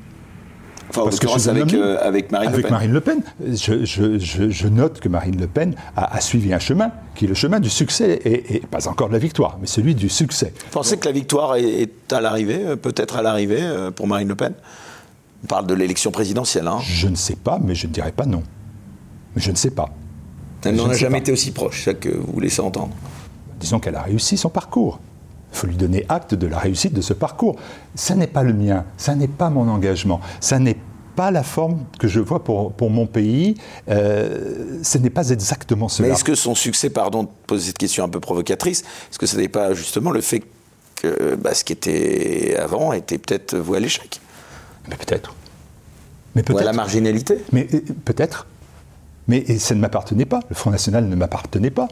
[0.91, 2.71] Enfin, Parce que je avec, euh, avec Marine avec Le Pen.
[2.71, 3.21] Marine Le Pen.
[3.39, 7.69] Je, note que Marine Le Pen a, suivi un chemin qui est le chemin du
[7.69, 10.54] succès, et, pas encore de la victoire, mais celui du succès.
[10.54, 14.27] Vous pensez que la victoire est, à l'arrivée, euh, peut-être à l'arrivée euh, pour Marine
[14.27, 14.54] Le Pen?
[15.45, 16.67] On parle de l'élection présidentielle.
[16.67, 16.80] Hein.
[16.84, 18.43] Je ne sais pas, mais je ne dirais pas non.
[19.36, 19.89] Mais je ne sais pas.
[20.65, 22.91] Elle n'en a jamais été aussi proche, ça que vous laissez entendre.
[23.62, 24.99] Disons qu'elle a réussi son parcours.
[25.51, 27.57] Il faut lui donner acte de la réussite de ce parcours.
[27.95, 30.77] Ça n'est pas le mien, ça n'est pas mon engagement, ça n'est
[31.15, 33.55] pas la forme que je vois pour, pour mon pays.
[33.89, 36.07] Euh, ce n'est pas exactement cela.
[36.07, 39.25] Mais est-ce que son succès, pardon de poser cette question un peu provocatrice, est-ce que
[39.25, 40.41] ce n'est pas justement le fait
[40.95, 44.21] que bah, ce qui était avant était peut-être voué à l'échec?
[44.89, 45.33] Mais peut-être.
[46.35, 46.59] Mais peut-être.
[46.59, 47.37] Ou à la marginalité?
[47.51, 48.47] Mais euh, peut-être.
[49.27, 50.39] Mais ça ne m'appartenait pas.
[50.49, 51.87] Le Front National ne m'appartenait pas.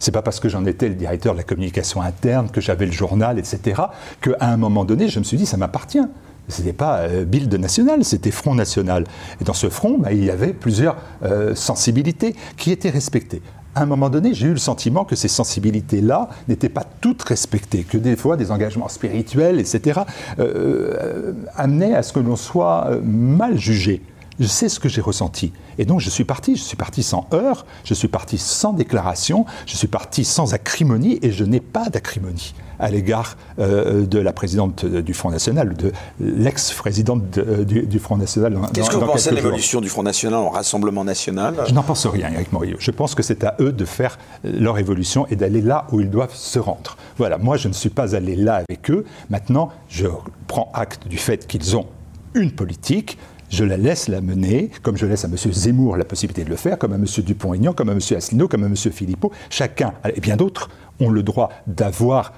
[0.00, 2.92] C'est pas parce que j'en étais le directeur de la communication interne, que j'avais le
[2.92, 3.82] journal, etc.,
[4.22, 6.00] qu'à un moment donné, je me suis dit, ça m'appartient.
[6.48, 9.04] Ce n'était pas euh, Bild National, c'était Front National.
[9.42, 13.42] Et dans ce front, bah, il y avait plusieurs euh, sensibilités qui étaient respectées.
[13.74, 17.84] À un moment donné, j'ai eu le sentiment que ces sensibilités-là n'étaient pas toutes respectées,
[17.84, 20.00] que des fois des engagements spirituels, etc.,
[20.40, 24.02] euh, amenaient à ce que l'on soit mal jugé
[24.40, 25.52] je sais ce que j'ai ressenti.
[25.78, 29.44] Et donc je suis parti, je suis parti sans heurts, je suis parti sans déclaration,
[29.66, 34.32] je suis parti sans acrimonie et je n'ai pas d'acrimonie à l'égard euh, de la
[34.32, 38.58] présidente du Front National, de l'ex-présidente euh, du, Front National.
[38.72, 41.54] Qu'est-ce que vous pensez de l'évolution du Front National en Rassemblement National?
[41.68, 42.78] Je n'en pense rien, Eric Morillo.
[42.80, 46.08] Je pense que c'est à eux de faire leur évolution et d'aller là où ils
[46.08, 46.96] doivent se rendre.
[47.18, 49.04] Voilà, moi je ne suis pas allé là avec eux.
[49.28, 50.06] Maintenant, je
[50.46, 51.86] prends acte du fait qu'ils ont
[52.34, 53.18] une politique,
[53.50, 55.36] je la laisse la mener, comme je laisse à M.
[55.36, 57.04] Zemmour la possibilité de le faire, comme à M.
[57.04, 58.00] Dupont-Aignan, comme à M.
[58.16, 58.76] Asselineau, comme à M.
[58.76, 59.32] Philippot.
[59.50, 62.32] Chacun, et bien d'autres, ont le droit d'avoir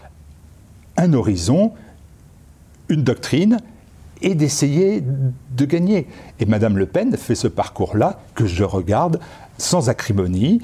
[0.96, 1.72] un horizon,
[2.88, 3.58] une doctrine,
[4.22, 6.06] et d'essayer de gagner.
[6.40, 9.20] Et Mme Le Pen fait ce parcours-là que je regarde
[9.58, 10.60] sans acrimonie,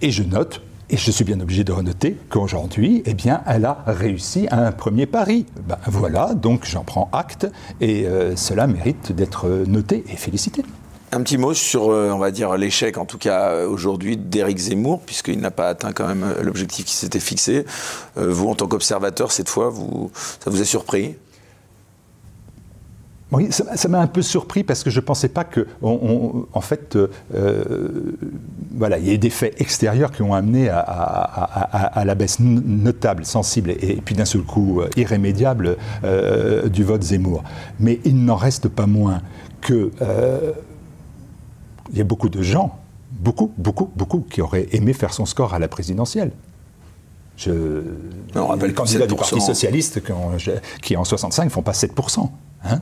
[0.00, 4.46] et je note et je suis bien obligé de renoter qu'aujourd'hui, eh elle a réussi
[4.50, 5.46] un premier pari.
[5.66, 7.46] Ben, voilà, donc j'en prends acte
[7.80, 10.62] et euh, cela mérite d'être noté et félicité.
[11.10, 14.58] Un petit mot sur, euh, on va dire, l'échec, en tout cas euh, aujourd'hui, d'Éric
[14.58, 17.64] Zemmour, puisqu'il n'a pas atteint quand même l'objectif qui s'était fixé.
[18.16, 19.72] vous, en tant qu'observateur, cette fois,
[20.44, 21.16] ça vous a surpris?
[23.32, 26.96] Oui, ça m'a un peu surpris parce que je ne pensais pas que, en fait,
[26.96, 28.14] euh,
[28.76, 33.70] voilà, il y ait des faits extérieurs qui ont amené à, la baisse notable, sensible
[33.70, 37.42] et, puis d'un seul coup euh, irrémédiable euh, du vote Zemmour.
[37.80, 39.22] Mais il n'en reste pas moins
[39.62, 39.90] que
[41.90, 42.78] il y a beaucoup de gens,
[43.12, 46.32] beaucoup, beaucoup, beaucoup, qui auraient aimé faire son score à la présidentielle.
[47.36, 47.82] Je,
[48.34, 50.32] on rappelle les candidats du Parti socialiste qui en,
[50.82, 52.28] qui en 65 font pas 7%.
[52.64, 52.80] Hein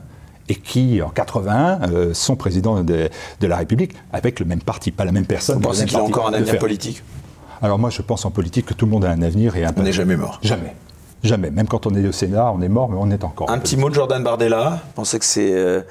[0.49, 3.09] et qui, en 81, euh, sont présidents de,
[3.41, 5.55] la République avec le même parti, pas la même personne.
[5.55, 7.03] Vous pensez qu'il a encore un avenir politique?
[7.61, 9.71] Alors moi, je pense en politique que tout le monde a un avenir et un.
[9.77, 10.39] On n'est jamais mort.
[10.41, 10.75] Jamais.
[11.23, 11.51] Jamais.
[11.51, 13.49] Même quand on est au Sénat, on est mort, mais on est encore.
[13.51, 14.81] Un petit mot de Jordan Bardella?
[14.87, 15.81] Vous pensez que c'est euh,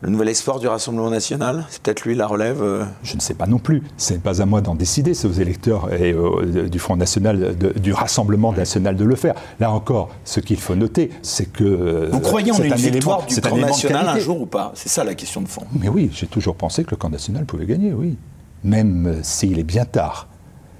[0.00, 3.34] le nouvel espoir du Rassemblement national C'est peut-être lui la relève euh Je ne sais
[3.34, 3.82] pas non plus.
[3.96, 6.14] Ce n'est pas à moi d'en décider, c'est aux électeurs et
[6.68, 9.34] du Front National, du Rassemblement national de le faire.
[9.58, 11.64] Là encore, ce qu'il faut noter, c'est que.
[11.64, 14.72] Euh, Vous croyez en une victoire du Front National un jour ou pas?
[14.74, 15.64] C'est ça la question de fond.
[15.78, 18.16] Mais oui, j'ai toujours pensé que le camp national pouvait gagner, oui.
[18.64, 20.28] Même euh, s'il est bien tard.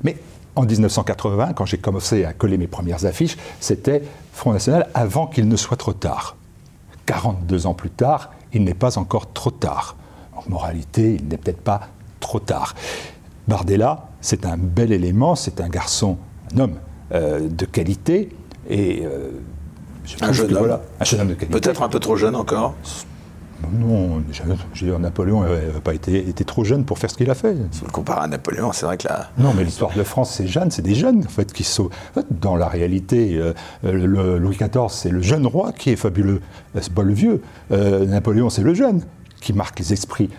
[0.04, 0.16] Mais
[0.54, 4.02] en 1980, quand j'ai commencé à coller mes premières affiches, c'était
[4.32, 6.36] Front National avant qu'il ne soit trop tard.
[7.06, 9.96] 42 ans plus tard, il n'est pas encore trop tard.
[10.34, 11.88] En moralité, il n'est peut-être pas
[12.20, 12.74] trop tard.
[13.46, 16.18] Bardella, c'est un bel élément, c'est un garçon,
[16.54, 16.74] un homme
[17.12, 18.30] euh, de qualité,
[18.68, 19.30] et euh,
[20.20, 20.78] un, jeune homme.
[21.00, 21.60] un jeune homme de qualité.
[21.60, 22.74] Peut-être un peu trop jeune encore
[23.72, 24.22] non,
[25.00, 27.56] Napoléon n'a pas été, trop jeune pour faire ce qu'il a fait.
[27.72, 29.30] Si vous le comparez à Napoléon, c'est vrai que là.
[29.38, 31.90] Non, mais l'histoire de France, c'est jeune, c'est des jeunes en fait qui sont.
[32.30, 36.40] dans la réalité, euh, le, Louis XIV, c'est le jeune roi qui est fabuleux.
[36.76, 37.42] Euh, c'est pas le vieux.
[37.72, 39.02] Euh, Napoléon, c'est le jeune
[39.40, 40.30] qui marque les esprits.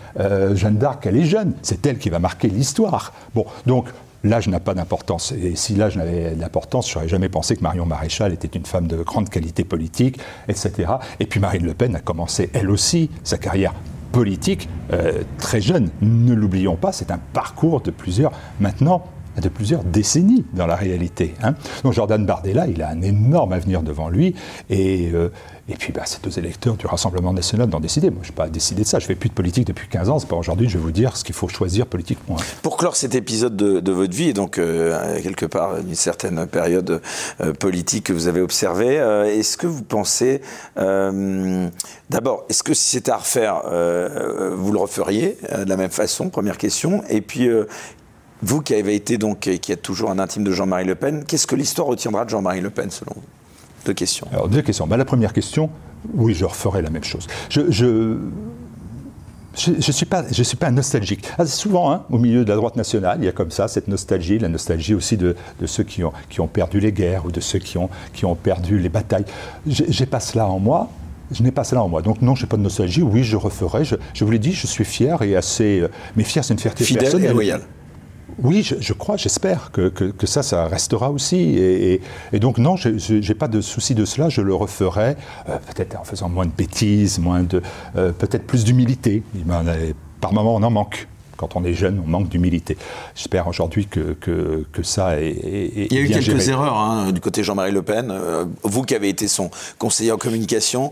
[0.52, 1.54] Jeanne d'Arc, elle est jeune.
[1.62, 3.14] C'est elle qui va marquer l'histoire.
[3.34, 3.86] Bon, donc
[4.22, 5.32] L'âge n'a pas d'importance.
[5.32, 8.86] Et si l'âge n'avait d'importance, je n'aurais jamais pensé que Marion Maréchal était une femme
[8.86, 10.92] de grande qualité politique, etc.
[11.20, 13.72] Et puis Marine Le Pen a commencé, elle aussi, sa carrière
[14.12, 15.90] politique euh, très jeune.
[16.02, 19.06] Ne l'oublions pas, c'est un parcours de plusieurs, maintenant,
[19.40, 21.34] de plusieurs décennies dans la réalité.
[21.42, 21.54] Hein.
[21.84, 24.34] Donc Jordan Bardella, il a un énorme avenir devant lui.
[24.68, 25.28] Et, euh,
[25.68, 28.10] et puis bah, ces deux électeurs du Rassemblement national d'en décider.
[28.10, 28.98] Moi, je n'ai pas décidé de ça.
[28.98, 30.18] Je fais plus de politique depuis 15 ans.
[30.18, 32.36] C'est pas aujourd'hui que je vais vous dire ce qu'il faut choisir politiquement.
[32.62, 37.00] Pour clore cet épisode de, votre vie, et donc euh, quelque part une certaine période
[37.40, 40.40] euh, politique que vous avez observée, est-ce que vous pensez,
[40.76, 43.62] d'abord, est-ce que si c'était à refaire,
[44.56, 46.30] vous le referiez de la même façon?
[46.30, 47.02] Première question.
[47.08, 47.48] Et puis,
[48.42, 51.46] vous qui avez été donc, qui êtes toujours un intime de Jean-Marie Le Pen, qu'est-ce
[51.46, 53.22] que l'histoire retiendra de Jean-Marie Le Pen selon vous?
[53.86, 54.26] Deux questions.
[54.32, 54.86] Alors deux questions.
[54.86, 55.70] Bah, la première question,
[56.14, 57.26] oui, je referai la même chose.
[57.48, 58.18] Je, je
[59.56, 61.24] je ne suis, pas, je suis pas nostalgique.
[61.36, 63.88] Ah, souvent, hein, au milieu de la droite nationale, il y a comme ça cette
[63.88, 67.32] nostalgie, la nostalgie aussi de, de ceux qui ont, qui ont, perdu les guerres ou
[67.32, 69.24] de ceux qui ont, qui ont perdu les batailles.
[69.66, 70.88] J'ai pas cela en moi.
[71.32, 72.00] Je n'ai pas cela en moi.
[72.00, 73.02] Donc non, je n'ai pas de nostalgie.
[73.02, 73.84] Oui, je referai.
[73.84, 75.80] Je, je, vous l'ai dit, je suis fier et assez...
[75.80, 77.30] Euh, mais fier, c'est une fierté Fidèle personnelle.
[77.30, 77.62] et loyal.
[78.42, 81.56] Oui, je, crois, j'espère que, que, ça, ça restera aussi.
[81.58, 82.00] Et,
[82.40, 85.16] donc, non, je n'ai pas de souci de cela, je le referai,
[85.48, 87.62] euh, peut-être en faisant moins de bêtises, moins de,
[87.96, 89.22] euh, peut-être plus d'humilité.
[90.20, 91.08] Par moments, on en manque.
[91.40, 92.76] Quand on est jeune, on manque d'humilité.
[93.14, 97.20] J'espère aujourd'hui que, que, ça est, est, Il y a eu quelques erreurs hein, du
[97.22, 98.10] côté Jean-Marie Le Pen.
[98.10, 100.90] Euh, vous qui avez été son conseiller en communication,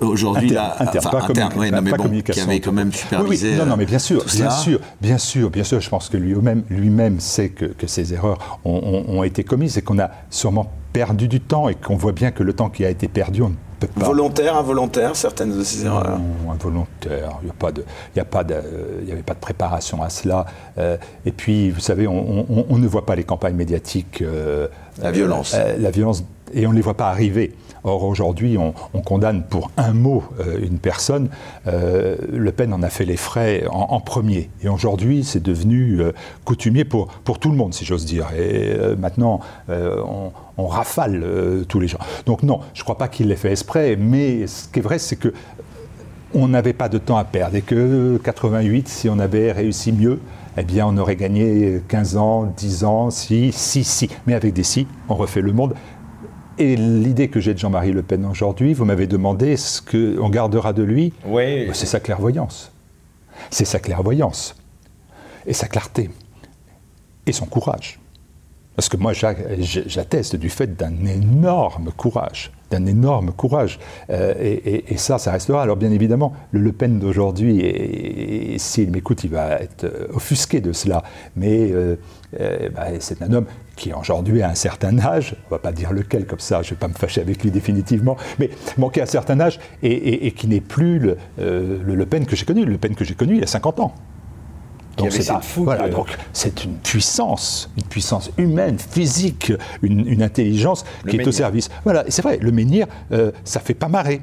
[0.00, 3.50] Aujourd'hui, là, interne, enfin, interne, ouais, non, mais bon, qui avait quand même supervisé.
[3.50, 3.60] Oui, oui.
[3.60, 5.80] Non, non, mais bien sûr, bien sûr, bien sûr, bien sûr.
[5.80, 9.82] Je pense que lui-même, lui-même sait que, que, ces erreurs ont, ont, été commises et
[9.82, 12.90] qu'on a sûrement perdu du temps et qu'on voit bien que le temps qui a
[12.90, 13.67] été perdu, on ne pas.
[13.96, 16.18] Volontaire, involontaire, certaines de ces erreurs.
[16.18, 17.38] Non, involontaire.
[17.42, 18.56] Il n'y a pas de, il y a pas de,
[19.02, 20.46] il y avait pas de préparation à cela.
[20.78, 24.22] Euh, et puis, vous savez, on, on, on, ne voit pas les campagnes médiatiques.
[24.22, 24.66] Euh,
[25.00, 25.54] la violence.
[25.54, 27.52] Euh, la violence, et on ne les voit pas arriver.
[27.84, 31.28] Or, aujourd'hui, on, condamne pour un mot euh, une personne.
[31.66, 34.50] Euh, le Pen en a fait les frais en, premier.
[34.62, 36.12] Et aujourd'hui, c'est devenu euh,
[36.44, 38.28] coutumier pour, pour tout le monde, si j'ose dire.
[38.36, 41.24] Et maintenant, on, rafale
[41.68, 41.98] tous les gens.
[42.26, 44.98] Donc non, je ne crois pas qu'il l'ait fait exprès, mais ce qui est vrai,
[44.98, 45.32] c'est que
[46.34, 50.20] on n'avait pas de temps à perdre et que 88, si on avait réussi mieux,
[50.58, 54.10] eh bien, on aurait gagné 15 ans, 10 ans, si, si, si.
[54.26, 55.74] Mais avec des si, on refait le monde.
[56.58, 60.72] Et l'idée que j'ai de Jean-Marie Le Pen aujourd'hui, vous m'avez demandé ce qu'on gardera
[60.72, 61.12] de lui.
[61.24, 61.68] Oui.
[61.72, 62.72] C'est sa clairvoyance.
[63.50, 64.56] C'est sa clairvoyance.
[65.46, 66.10] Et sa clarté.
[67.26, 68.00] Et son courage.
[68.74, 73.78] Parce que moi, j'atteste du fait d'un énorme courage, d'un énorme courage.
[74.10, 75.62] Euh, et, ça, ça restera.
[75.62, 81.02] Alors bien évidemment, le Le Pen d'aujourd'hui, s'il m'écoute, il va être offusqué de cela.
[81.36, 81.96] Mais euh,
[82.40, 85.92] euh, bah, c'est un homme qui aujourd'hui a un certain âge, on va pas dire
[85.92, 88.50] lequel comme ça, je ne vais pas me fâcher avec lui définitivement, mais
[88.92, 92.64] qui a un certain âge et, qui n'est plus le, le, Pen que j'ai connu.
[92.64, 93.94] Le Pen que j'ai connu il y a 50 ans.
[94.98, 101.26] Donc c'est voilà, donc c'est une puissance, une puissance humaine, physique, une, intelligence qui est
[101.26, 101.70] au service.
[101.84, 104.20] Voilà, c'est vrai, le menhir, euh, ça fait pas marrer.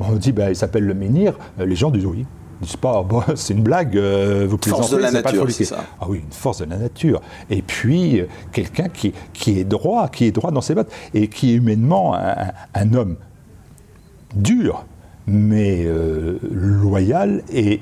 [0.00, 2.26] On dit, ben, il s'appelle le menhir, euh, les gens disent oui.
[2.60, 5.64] Ils disent pas, bon, c'est une blague, euh, vous plaisantez, force de la nature, c'est
[5.64, 5.84] ça.
[6.00, 7.20] Ah oui, une force de la nature.
[7.48, 11.52] Et puis, quelqu'un qui, qui est droit, qui est droit dans ses bottes, et qui
[11.52, 13.16] est humainement un, homme
[14.34, 14.84] dur,
[15.26, 15.86] mais
[16.50, 17.80] loyal et,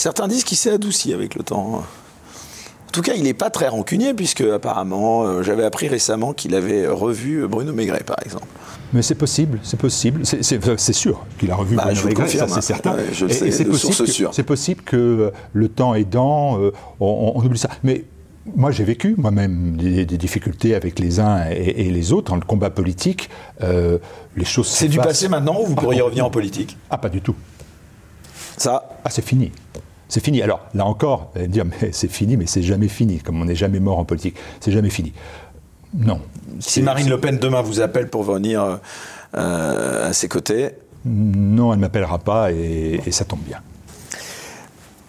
[0.00, 1.74] Certains disent qu'il s'est adouci avec le temps.
[1.74, 6.54] En tout cas, il n'est pas très rancunier, puisque apparemment, euh, j'avais appris récemment qu'il
[6.54, 8.46] avait revu Bruno Maigret, par exemple.
[8.94, 12.62] Mais c'est possible, c'est possible, c'est sûr qu'il a revu bah, Bruno Maigret, ça c'est
[12.62, 12.96] certain.
[13.12, 17.44] je le sais, c'est possible, que, possible que euh, le temps aidant, euh, on, on,
[17.44, 17.68] oublie ça.
[17.84, 18.04] Mais
[18.56, 22.70] moi, j'ai vécu moi-même des, difficultés avec les uns et, les autres dans le combat
[22.70, 23.28] politique.
[23.60, 24.66] les choses.
[24.66, 26.78] C'est du passé maintenant ou vous pourriez revenir en politique?
[26.88, 27.34] Ah, pas du tout.
[28.56, 28.88] Ça?
[29.04, 29.52] Ah, c'est fini.
[30.10, 30.42] C'est fini.
[30.42, 33.40] Alors, là encore, vous allez me dire, mais c'est fini, mais c'est jamais fini, comme
[33.40, 34.36] on n'est jamais mort en politique.
[34.60, 35.12] C'est jamais fini.
[35.94, 36.20] Non.
[36.58, 38.80] Si Marine Le Pen demain vous appelle pour venir
[39.36, 40.70] euh, à ses côtés
[41.04, 43.60] Non, elle ne m'appellera pas et, ça tombe bien.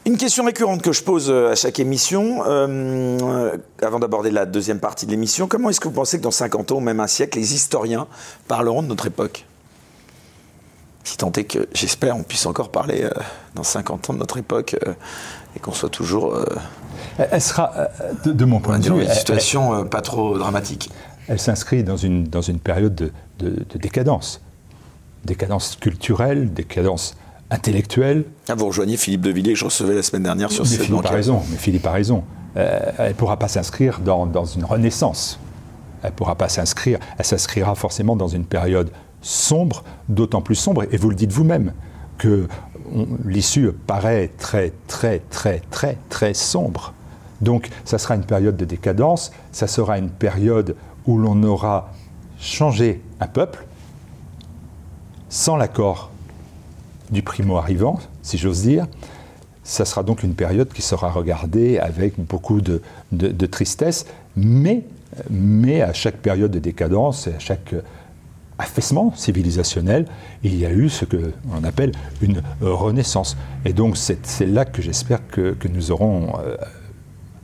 [0.05, 4.79] Une question récurrente que je pose euh, à chaque émission, euh, avant d'aborder la deuxième
[4.79, 7.07] partie de l'émission, comment est-ce que vous pensez que dans 50 ans ou même un
[7.07, 8.07] siècle, les historiens
[8.47, 9.45] parleront de notre époque?
[11.03, 13.09] Si tant est que, j'espère, on puisse encore parler euh,
[13.55, 14.93] dans 50 ans de notre époque euh,
[15.55, 16.35] et qu'on soit toujours.
[16.35, 16.45] Euh,
[17.17, 17.73] elle sera,
[18.23, 19.03] de, mon point de vue.
[19.03, 20.89] Une situation pas trop dramatique.
[21.27, 24.41] Elle s'inscrit dans une, dans une période de, de, décadence.
[25.25, 27.15] Décadence culturelle, décadence
[27.49, 28.23] intellectuelle.
[28.47, 30.83] Ah, vous rejoignez Philippe de Villiers que je recevais la semaine dernière sur mais cette
[30.83, 32.23] Philippe a raison, mais Philippe a raison.
[32.55, 35.39] elle ne pourra pas s'inscrire dans, dans une renaissance.
[36.03, 36.99] Elle ne pourra pas s'inscrire.
[37.17, 38.89] Elle s'inscrira forcément dans une période
[39.21, 41.73] sombre, d'autant plus sombre, et vous le dites vous-même,
[42.17, 42.47] que
[43.25, 46.93] l'issue paraît très, très, très, très, très sombre.
[47.41, 50.75] Donc ça sera une période de décadence, ça sera une période
[51.07, 51.91] où l'on aura
[52.39, 53.65] changé un peuple
[55.29, 56.12] sans l'accord
[57.10, 58.88] du primo arrivant, si j'ose dire.
[59.63, 62.81] Ça sera donc une période qui sera regardée avec beaucoup de,
[63.47, 64.05] tristesse,
[64.36, 64.84] mais,
[65.29, 67.73] mais à chaque période de décadence et à chaque
[68.62, 70.06] affaissement civilisationnel,
[70.43, 73.36] il y a eu ce qu'on appelle une renaissance.
[73.65, 76.56] Et donc c'est là que j'espère que, nous aurons euh,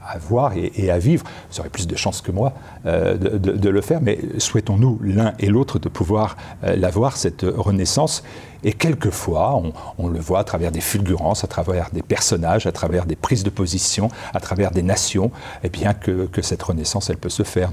[0.01, 1.25] à voir et, à vivre.
[1.51, 2.53] Vous aurez plus de chances que moi
[2.85, 8.23] euh, de, le faire, mais souhaitons-nous l'un et l'autre de pouvoir euh, l'avoir, cette renaissance.
[8.63, 12.71] Et quelquefois, on, on, le voit à travers des fulgurances, à travers des personnages, à
[12.71, 16.63] travers des prises de position, à travers des nations, et eh bien que, que cette
[16.63, 17.71] renaissance, elle peut se faire.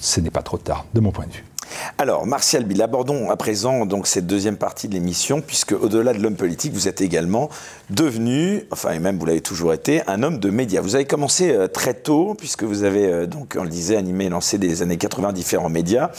[0.00, 1.44] Ce n'est pas trop tard, de mon point de vue.
[1.98, 6.18] Alors, Martial Bill, abordons à présent donc cette deuxième partie de l'émission, puisque au-delà de
[6.22, 7.48] l'homme politique, vous êtes également
[7.90, 10.80] devenu, enfin et même vous l'avez toujours été, un homme de médias.
[10.80, 14.26] Vous avez commencé euh, très tôt, puisque vous avez euh, donc, on le disait, animé
[14.26, 16.10] et lancé des années 80 différents médias.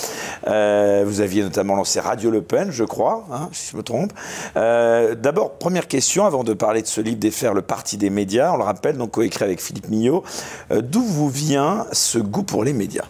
[0.48, 4.13] Euh, vous aviez notamment lancé Radio Le Pen, je crois, hein, si je me trompe.
[4.56, 8.58] D'abord, première question, avant de parler de ce livre Défaire le parti des médias, on
[8.58, 10.24] le rappelle, donc coécrit avec Philippe Millot.
[10.70, 13.06] D'où vous vient ce goût pour les médias?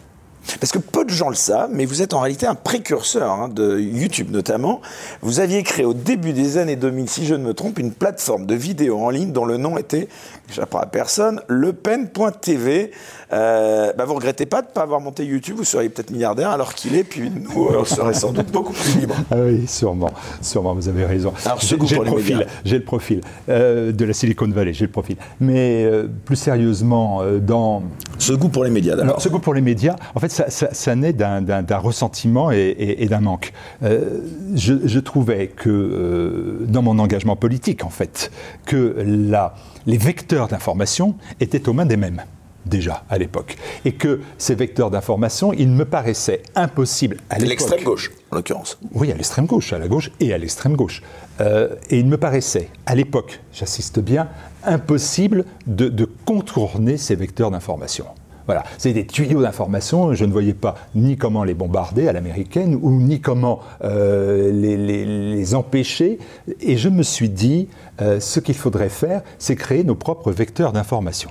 [0.59, 3.47] Parce que peu de gens le savent, mais vous êtes en réalité un précurseur hein,
[3.49, 4.81] de YouTube notamment.
[5.21, 8.45] Vous aviez créé au début des années 2000, si je ne me trompe, une plateforme
[8.45, 10.07] de vidéos en ligne dont le nom était,
[10.51, 12.91] j'apprends à personne, lepen.tv.
[13.31, 16.49] Euh, bah vous regrettez pas de ne pas avoir monté YouTube, vous seriez peut-être milliardaire
[16.49, 19.15] alors qu'il est, puis nous, on serait sans doute beaucoup plus libre.
[19.29, 20.09] Ah oui, sûrement,
[20.41, 21.33] sûrement, vous avez raison.
[21.61, 25.17] J'ai le, profil, j'ai le profil euh, de la Silicon Valley, j'ai le profil.
[25.39, 27.83] Mais euh, plus sérieusement, euh, dans...
[28.17, 29.21] Ce goût pour les médias, d'abord.
[29.21, 33.53] Ce goût pour les médias, en fait, ça, naît d'un ressentiment et, d'un manque.
[33.81, 38.31] Je, je, trouvais que, dans mon engagement politique, en fait,
[38.65, 39.53] que la,
[39.85, 42.23] les vecteurs d'information étaient aux mains des mêmes
[42.69, 43.57] déjà à l'époque.
[43.85, 47.49] Et que ces vecteurs d'information, il me paraissait impossible à l'époque.
[47.49, 48.77] L'extrême gauche, en l'occurrence.
[48.93, 51.01] Oui, à l'extrême gauche, à la gauche et à l'extrême gauche.
[51.41, 54.29] Euh, et il me paraissait, à l'époque, j'assiste bien,
[54.63, 58.05] impossible de, contourner ces vecteurs d'information.
[58.45, 60.13] Voilà, c'est des tuyaux d'information.
[60.15, 65.55] Je ne voyais pas ni comment les bombarder à l'américaine ou ni comment euh, les,
[65.55, 66.17] empêcher.
[66.59, 67.69] Et je me suis dit,
[68.01, 71.29] euh, ce qu'il faudrait faire, c'est créer nos propres vecteurs d'information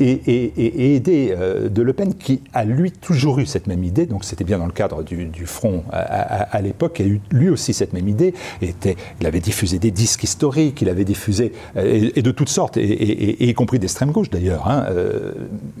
[0.00, 4.24] et, aider euh, De Le Pen, qui a lui toujours eu cette même idée, donc
[4.24, 8.08] c'était bien dans le cadre du, Front à, l'époque, a eu lui aussi cette même
[8.08, 12.48] idée, était, il avait diffusé des disques historiques, il avait diffusé, euh, et, de toutes
[12.48, 15.32] sortes, et, y compris d'extrême gauche d'ailleurs, hein, euh,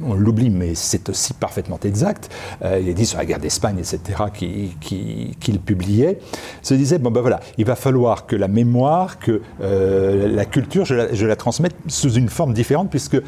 [0.02, 2.30] on l'oublie, mais c'est aussi parfaitement exact,
[2.62, 6.18] il a dit sur la guerre d'Espagne, etc., qu'il publiait,
[6.62, 11.26] se disait, bon ben voilà, il va falloir que la mémoire, que la culture, je
[11.26, 13.20] la, transmette sous une forme différente, puisque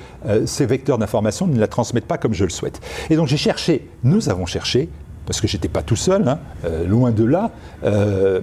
[0.61, 2.83] ces vecteurs d'information ne la transmettent pas comme je le souhaite.
[3.09, 4.91] Et donc j'ai cherché, nous avons cherché,
[5.25, 7.51] parce que j'étais pas tout seul, hein, euh, loin de là,
[7.83, 8.43] euh,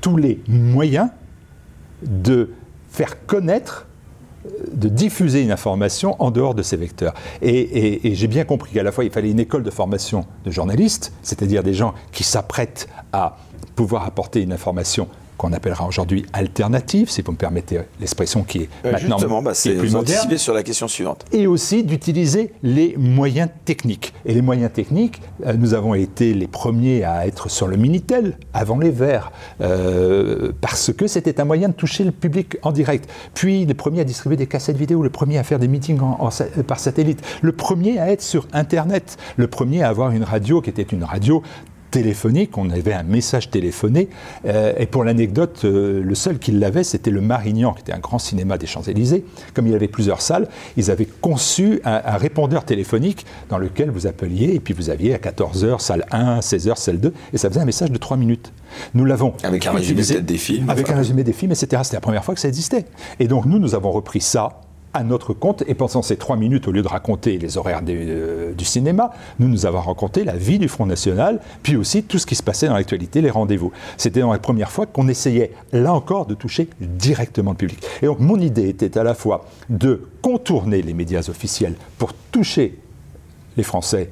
[0.00, 1.10] tous les moyens
[2.02, 2.48] de
[2.90, 3.86] faire connaître
[4.72, 7.12] de diffuser une information en dehors de ces vecteurs.
[7.42, 10.50] Et, et j'ai bien compris qu'à la fois, il fallait une école de formation de
[10.50, 13.36] journalistes, c'est-à-dire des gens qui s'apprêtent à
[13.76, 15.08] pouvoir apporter une information
[15.40, 19.52] qu'on appellera aujourd'hui alternative, si vous me permettez l'expression qui est euh, maintenant Justement, bah,
[19.54, 20.36] plus moderne.
[20.36, 21.24] sur la question suivante.
[21.32, 24.12] Et aussi d'utiliser les moyens techniques.
[24.26, 28.36] Et les moyens techniques, euh, nous avons été les premiers à être sur le Minitel,
[28.52, 33.08] avant les Verts, euh, parce que c'était un moyen de toucher le public en direct.
[33.32, 35.98] Puis les premiers à distribuer des cassettes vidéo, le premier à faire des meetings
[36.66, 40.68] par satellite, le premier à être sur Internet, le premier à avoir une radio qui
[40.68, 41.42] était une radio
[41.90, 44.08] téléphonique, on avait un message téléphoné.
[44.46, 47.98] Euh, et pour l'anecdote, euh, le seul qui l'avait, c'était le Marignan, qui était un
[47.98, 49.24] grand cinéma des Champs-Élysées.
[49.54, 54.54] Comme il avait plusieurs salles, ils avaient conçu un, répondeur téléphonique dans lequel vous appeliez,
[54.54, 57.64] et puis vous aviez à 14h, salle 1, 16h, salle 2, et ça faisait un
[57.64, 58.52] message de 3 minutes.
[58.94, 59.34] Nous l'avons.
[59.42, 60.70] Avec un résumé des films.
[60.70, 61.82] Avec un résumé des films, etc.
[61.84, 62.84] C'était la première fois que ça existait.
[63.18, 64.60] Et donc nous, nous avons repris ça
[64.92, 68.52] à notre compte, et pendant ces trois minutes, au lieu de raconter les horaires euh,
[68.52, 72.26] du cinéma, nous nous avons raconté la vie du Front National, puis aussi tout ce
[72.26, 73.72] qui se passait dans l'actualité, les rendez-vous.
[73.96, 77.84] C'était dans la première fois qu'on essayait, là encore, de toucher directement le public.
[78.02, 82.78] Et donc mon idée était à la fois de contourner les médias officiels pour toucher
[83.56, 84.10] les Français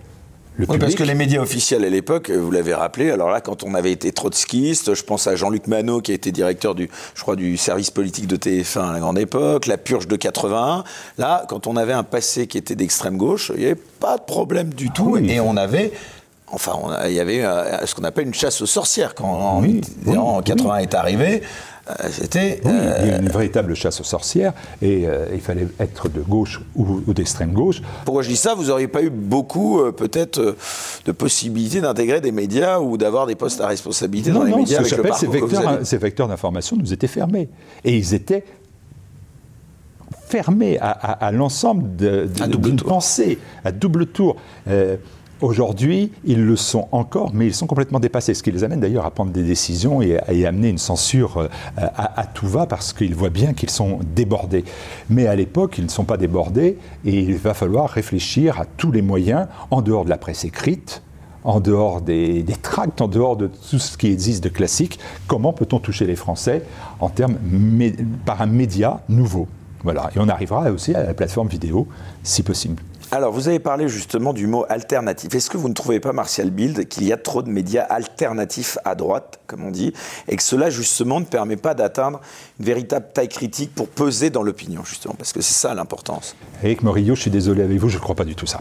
[0.59, 3.75] oui, parce que les médias officiels à l'époque, vous l'avez rappelé, alors là, quand on
[3.75, 7.37] avait été trotskiste, je pense à Jean-Luc Manot, qui a été directeur du, je crois,
[7.37, 10.85] du service politique de TF1 à la grande époque, la purge de 81.
[11.19, 14.23] Là, quand on avait un passé qui était d'extrême gauche, il n'y avait pas de
[14.23, 15.17] problème du tout.
[15.17, 15.93] Et on avait
[16.51, 16.73] Enfin,
[17.07, 19.63] il y avait euh, ce qu'on appelle une chasse aux sorcières quand
[20.17, 21.43] en, 80 est arrivé.
[22.11, 22.61] C'était.
[22.65, 22.73] Oui,
[23.03, 27.13] il y a une véritable chasse aux sorcières et il fallait être de gauche ou,
[27.13, 27.83] d'extrême gauche.
[28.05, 28.55] Pourquoi je dis ça?
[28.55, 30.57] Vous n'auriez pas eu beaucoup, peut-être,
[31.05, 34.97] de possibilités d'intégrer des médias ou d'avoir des postes à responsabilité dans les médias avec
[34.97, 37.49] le ces vecteurs, ces vecteurs d'information nous étaient fermés.
[37.85, 38.45] Et ils étaient
[40.29, 44.37] fermés à, l'ensemble d'une pensée, à double tour.
[45.41, 49.07] Aujourd'hui, ils le sont encore, mais ils sont complètement dépassés, ce qui les amène d'ailleurs
[49.07, 53.15] à prendre des décisions et à, amener une censure euh, à, tout va parce qu'ils
[53.15, 54.65] voient bien qu'ils sont débordés.
[55.11, 58.91] Mais à l'époque, ils ne sont pas débordés et il va falloir réfléchir à tous
[58.91, 61.03] les moyens, en dehors de la presse écrite,
[61.45, 65.79] en dehors des, tracts, en dehors de tout ce qui existe de classique, comment peut-on
[65.79, 66.65] toucher les Français
[66.99, 67.37] en termes
[68.27, 69.47] par un média nouveau?
[69.85, 71.87] Voilà, et on arrivera aussi à la plateforme vidéo,
[72.25, 72.83] si possible.
[73.11, 75.35] Alors, vous avez parlé justement du mot alternatif.
[75.35, 78.77] Est-ce que vous ne trouvez pas, Martial Bild, qu'il y a trop de médias alternatifs
[78.85, 79.95] à droite, comme on dit,
[80.29, 82.21] et que cela, justement, ne permet pas d'atteindre
[82.61, 85.15] une véritable taille critique pour peser dans l'opinion, justement?
[85.17, 86.37] Parce que c'est ça l'importance.
[86.63, 88.61] Eric Morillo, je suis désolé avec vous, je ne crois pas du tout ça.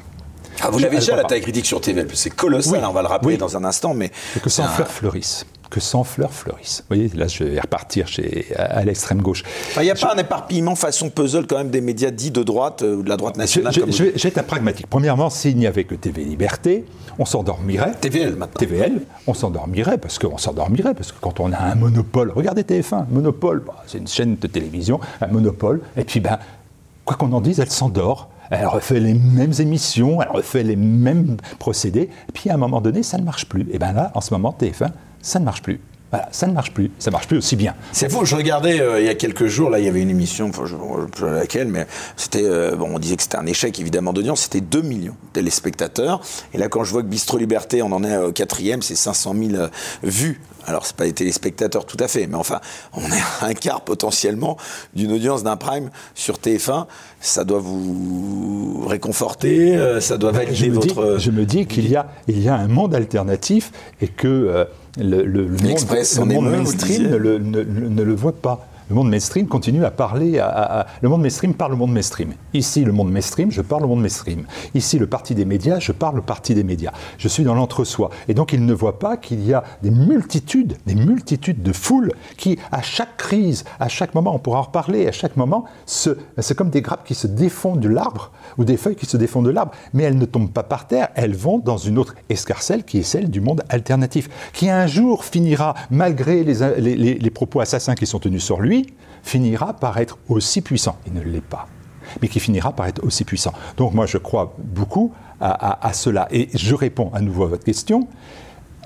[0.62, 3.38] Ah, vous l'avez déjà, la taille critique sur TV, c'est colossal, on va le rappeler
[3.38, 4.12] dans un instant, mais...
[4.42, 6.84] que sans fleurs fleurissent que sans fleurs fleurissent.
[6.90, 9.44] Vous voyez, là, je vais repartir chez, à, l'extrême gauche.
[9.76, 12.84] Il n'y a pas un éparpillement façon puzzle quand même des médias dits de droite
[12.84, 14.88] euh, ou de la droite nationale Je, je, vais, être pragmatique.
[14.90, 16.86] Premièrement, s'il n'y avait que TV Liberté,
[17.20, 17.94] on s'endormirait.
[18.00, 18.60] TVL maintenant.
[18.60, 23.06] TVL, on s'endormirait parce qu'on s'endormirait parce que quand on a un monopole, regardez TF1,
[23.10, 26.40] monopole, bah, c'est une chaîne de télévision, un monopole, et puis ben,
[27.06, 28.30] quoi qu'on en dise, elle s'endort.
[28.50, 33.04] Elle refait les mêmes émissions, elle refait les mêmes procédés, puis à un moment donné,
[33.04, 33.68] ça ne marche plus.
[33.72, 34.90] Et bien là, en ce moment, TF1,
[35.22, 35.80] ça ne marche plus.
[36.10, 37.76] Voilà, ça ne marche plus, ça ne marche plus aussi bien.
[37.92, 40.10] C'est faux, je regardais euh, il y a quelques jours, là il y avait une
[40.10, 41.86] émission, je ne sais laquelle, mais
[42.16, 45.34] c'était, euh, bon, on disait que c'était un échec évidemment d'audience, c'était 2 millions de
[45.34, 46.22] téléspectateurs.
[46.54, 49.36] Et là quand je vois que Bistro Liberté, on en est au quatrième, c'est 500
[49.38, 49.68] 000 euh,
[50.02, 50.40] vues.
[50.68, 52.60] Alors c'est pas des téléspectateurs tout à fait, mais enfin,
[52.94, 54.58] on est un quart potentiellement
[54.94, 56.86] d'une audience d'un prime sur TF1.
[57.20, 61.18] Ça doit vous réconforter, ça doit valider votre...
[61.18, 65.24] je me dis qu'il y, a, il y a un monde alternatif et que le,
[65.24, 68.68] le, monde, mainstream ne le voit pas.
[68.90, 70.42] Le monde mainstream continue à parler
[71.02, 72.34] Le monde mainstream parle au monde mainstream.
[72.54, 74.46] Ici, le monde mainstream, je parle au monde mainstream.
[74.76, 76.94] Ici, le parti des médias, je parle au parti des médias.
[77.18, 78.12] Je suis dans l'entre-soi.
[78.30, 82.14] Et donc, il ne voit pas qu'il y a des multitudes, des multitudes de foules
[82.38, 86.56] qui, à chaque crise, à chaque moment, on pourra en reparler, à chaque moment, c'est
[86.56, 89.52] comme des grappes qui se défendent de l'arbre ou des feuilles qui se défendent de
[89.52, 89.74] l'arbre.
[89.94, 93.04] Mais elles ne tombent pas par terre, elles vont dans une autre escarcelle qui est
[93.04, 98.20] celle du monde alternatif, qui un jour finira, malgré les, les propos assassins qui sont
[98.20, 98.77] tenus sur lui,
[99.24, 100.98] finira par être aussi puissant.
[101.06, 101.68] Il ne l'est pas
[102.22, 103.54] mais qui finira par être aussi puissant.
[103.78, 106.28] Donc moi, je crois beaucoup à, cela.
[106.32, 108.08] Et je réponds à nouveau à votre question.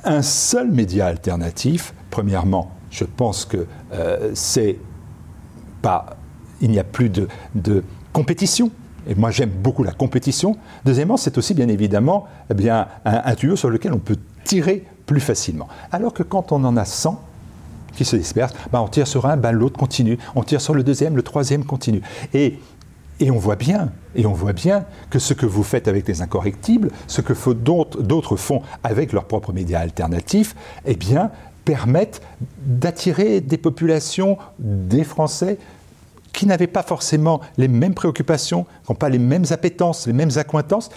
[0.03, 4.77] Un seul média alternatif, premièrement, je pense que euh, c'est
[5.81, 6.17] pas...
[6.59, 7.27] Il n'y a plus de,
[8.13, 8.69] compétition.
[9.07, 10.57] Et moi, j'aime beaucoup la compétition.
[10.85, 14.85] Deuxièmement, c'est aussi bien évidemment eh bien, un, un tuyau sur lequel on peut tirer
[15.05, 15.67] plus facilement.
[15.91, 17.19] Alors que quand on en a 100,
[17.95, 20.83] qui se dispersent, ben on tire sur un, ben l'autre continue, on tire sur le
[20.83, 22.01] deuxième, le troisième continue.
[22.33, 22.59] Et,
[23.19, 26.21] et on voit bien, et on voit bien que ce que vous faites avec les
[26.21, 31.31] incorrectibles, ce que d'autres font avec leurs propres médias alternatifs, eh bien,
[31.65, 32.21] permettent
[32.65, 35.57] d'attirer des populations, des Français,
[36.33, 40.31] qui n'avaient pas forcément les mêmes préoccupations, qui n'ont pas les mêmes appétences, les mêmes
[40.37, 40.89] accointances,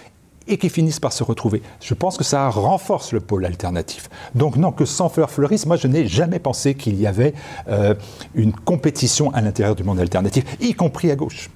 [0.47, 1.63] et qui finissent par se retrouver.
[1.81, 4.09] Je pense que ça renforce le pôle alternatif.
[4.35, 7.35] Donc non, que sans fleurs fleurissent, moi je n'ai jamais pensé qu'il y avait
[7.69, 7.95] euh,
[8.35, 11.51] une compétition à l'intérieur du monde alternatif, y compris à gauche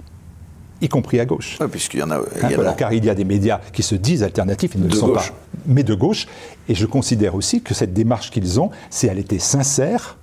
[0.81, 1.57] y compris à gauche.
[1.71, 4.71] puisqu'il y en a hein, car il y a des médias qui se disent alternatifs,
[4.75, 5.25] ils ne le sont pas,
[5.65, 6.25] mais de gauche.
[6.69, 10.17] Et je considère aussi que cette démarche qu'ils ont, si elle était sincère,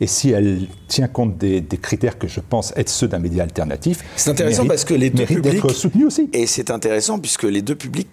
[0.00, 4.00] et si elle tient compte des, critères que je pense être ceux d'un média alternatif,
[4.16, 6.30] c'est intéressant parce que les deux publics soutenus aussi.
[6.32, 8.08] Et c'est intéressant puisque les deux publics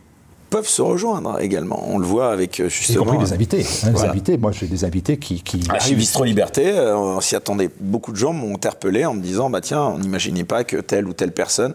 [0.51, 1.83] peuvent se rejoindre également.
[1.87, 3.05] On le voit avec justement.
[3.05, 3.65] Y compris des invités.
[3.85, 4.37] Hein, invités.
[4.37, 5.41] Moi, j'ai des invités qui.
[5.41, 7.69] qui ah, chez Bistro Liberté, euh, on s'y attendait.
[7.79, 11.07] Beaucoup de gens m'ont interpellé en me disant bah tiens, on n'imaginait pas que telle
[11.07, 11.73] ou telle personne,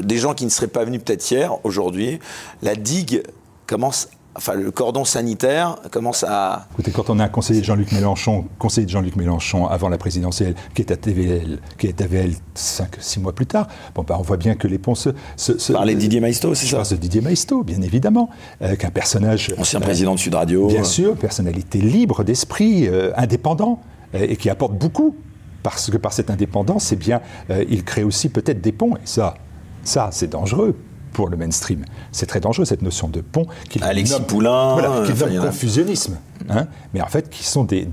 [0.00, 2.20] des gens qui ne seraient pas venus peut-être hier, aujourd'hui,
[2.62, 3.22] la digue
[3.66, 6.66] commence enfin le cordon sanitaire commence à.
[6.72, 9.98] Écoutez, quand on a un conseiller de Jean-Luc Mélenchon, conseiller de Jean-Luc Mélenchon avant la
[9.98, 14.02] présidentielle, qui est à TVL, qui est à TVL 5, 6 mois plus tard, bon,
[14.02, 15.10] bah, on voit bien que les ponts se.
[15.36, 18.30] se, Parler de Didier Maisto, c'est ça de Didier Maisto, bien évidemment,
[18.62, 19.54] euh, qu'un personnage.
[19.58, 20.68] Ancien président de Sud Radio.
[20.68, 23.80] Bien sûr, personnalité libre d'esprit, euh, indépendant,
[24.14, 25.16] euh, et qui apporte beaucoup.
[25.62, 29.34] Parce que par cette indépendance, eh bien, il crée aussi peut-être des ponts, et ça,
[29.84, 30.76] ça c'est dangereux
[31.12, 31.84] pour le mainstream.
[32.10, 33.46] C'est très dangereux cette notion de pont.
[33.80, 36.18] Alexis Poulain, voilà, qui confusionnisme.
[36.48, 37.86] Hein, mais en fait, qui sont des,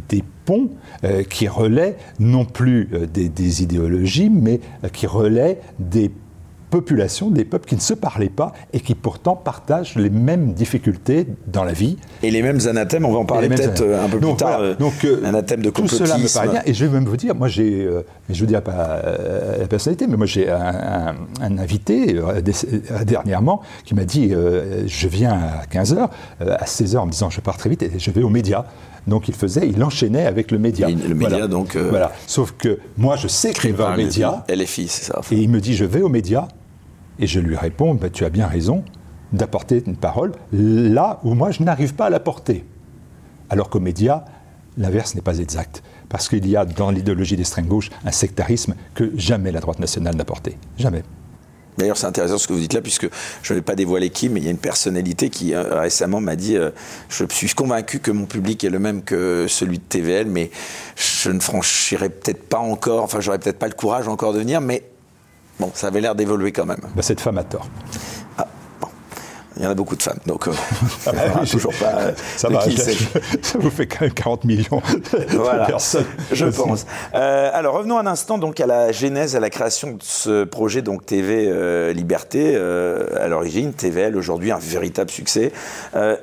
[0.45, 0.69] ponts
[1.03, 4.59] euh, qui relaient non plus euh, des, des, idéologies, mais
[4.91, 6.11] qui relaient des
[6.69, 11.27] population, des peuples qui ne se parlaient pas et qui pourtant partagent les mêmes difficultés
[11.47, 11.97] dans la vie.
[12.23, 14.59] Et les mêmes anathèmes, on va en parler peut-être euh, un peu plus tard.
[14.61, 16.03] Euh, donc, euh, anathème de complotisme.
[16.03, 16.61] Tout cela me paraît bien.
[16.65, 17.89] Et je vais même vous dire, moi j'ai,
[18.29, 19.01] je vous dis pas
[19.59, 22.19] la personnalité, mais moi j'ai un, invité
[23.05, 26.09] dernièrement qui m'a dit, je viens à 15h,
[26.41, 28.65] à 16h en me disant je pars très vite et je vais aux médias.
[29.07, 30.87] Donc il faisait, il enchaînait avec le média.
[30.87, 31.75] le média, donc.
[31.75, 32.11] Voilà.
[32.27, 34.45] Sauf que moi, je sais qu'il va au média.
[34.49, 35.21] LFI, c'est ça.
[35.31, 36.47] Et il me dit, je vais aux médias.
[37.19, 38.83] Et je lui réponds, bah, tu as bien raison
[39.33, 42.65] d'apporter une parole là où moi je n'arrive pas à la porter.
[43.49, 44.25] Alors qu'aux médias,
[44.77, 45.83] l'inverse n'est pas exact.
[46.07, 50.15] Parce qu'il y a dans l'idéologie d'extrême gauche un sectarisme que jamais la droite nationale
[50.15, 50.57] n'a porté.
[50.77, 51.03] Jamais.
[51.77, 53.07] D'ailleurs, c'est intéressant ce que vous dites là, puisque
[53.41, 56.19] je ne vais pas dévoiler qui, mais il y a une personnalité qui euh, récemment
[56.19, 56.71] m'a dit euh,
[57.07, 60.51] Je suis convaincu que mon public est le même que celui de TVL, mais
[60.97, 64.59] je ne franchirai peut-être pas encore, enfin, j'aurais peut-être pas le courage encore de venir,
[64.59, 64.83] mais
[65.59, 66.79] Bon, ça avait l'air d'évoluer quand même.
[66.95, 67.67] Bah, cette femme a tort.
[68.37, 68.47] Ah,
[68.79, 68.87] bon.
[69.57, 70.51] Il y en a beaucoup de femmes, donc euh,
[71.05, 71.99] ah bah toujours pas.
[71.99, 74.81] Euh, ça, va, ça vous fait quand même 40 millions
[75.11, 76.05] de personnes.
[76.31, 76.85] Je pense.
[77.13, 80.81] Euh, alors revenons un instant donc à la genèse, à la création de ce projet
[80.81, 82.55] donc TV Liberté.
[82.55, 85.51] à l'origine, TVL aujourd'hui un véritable succès.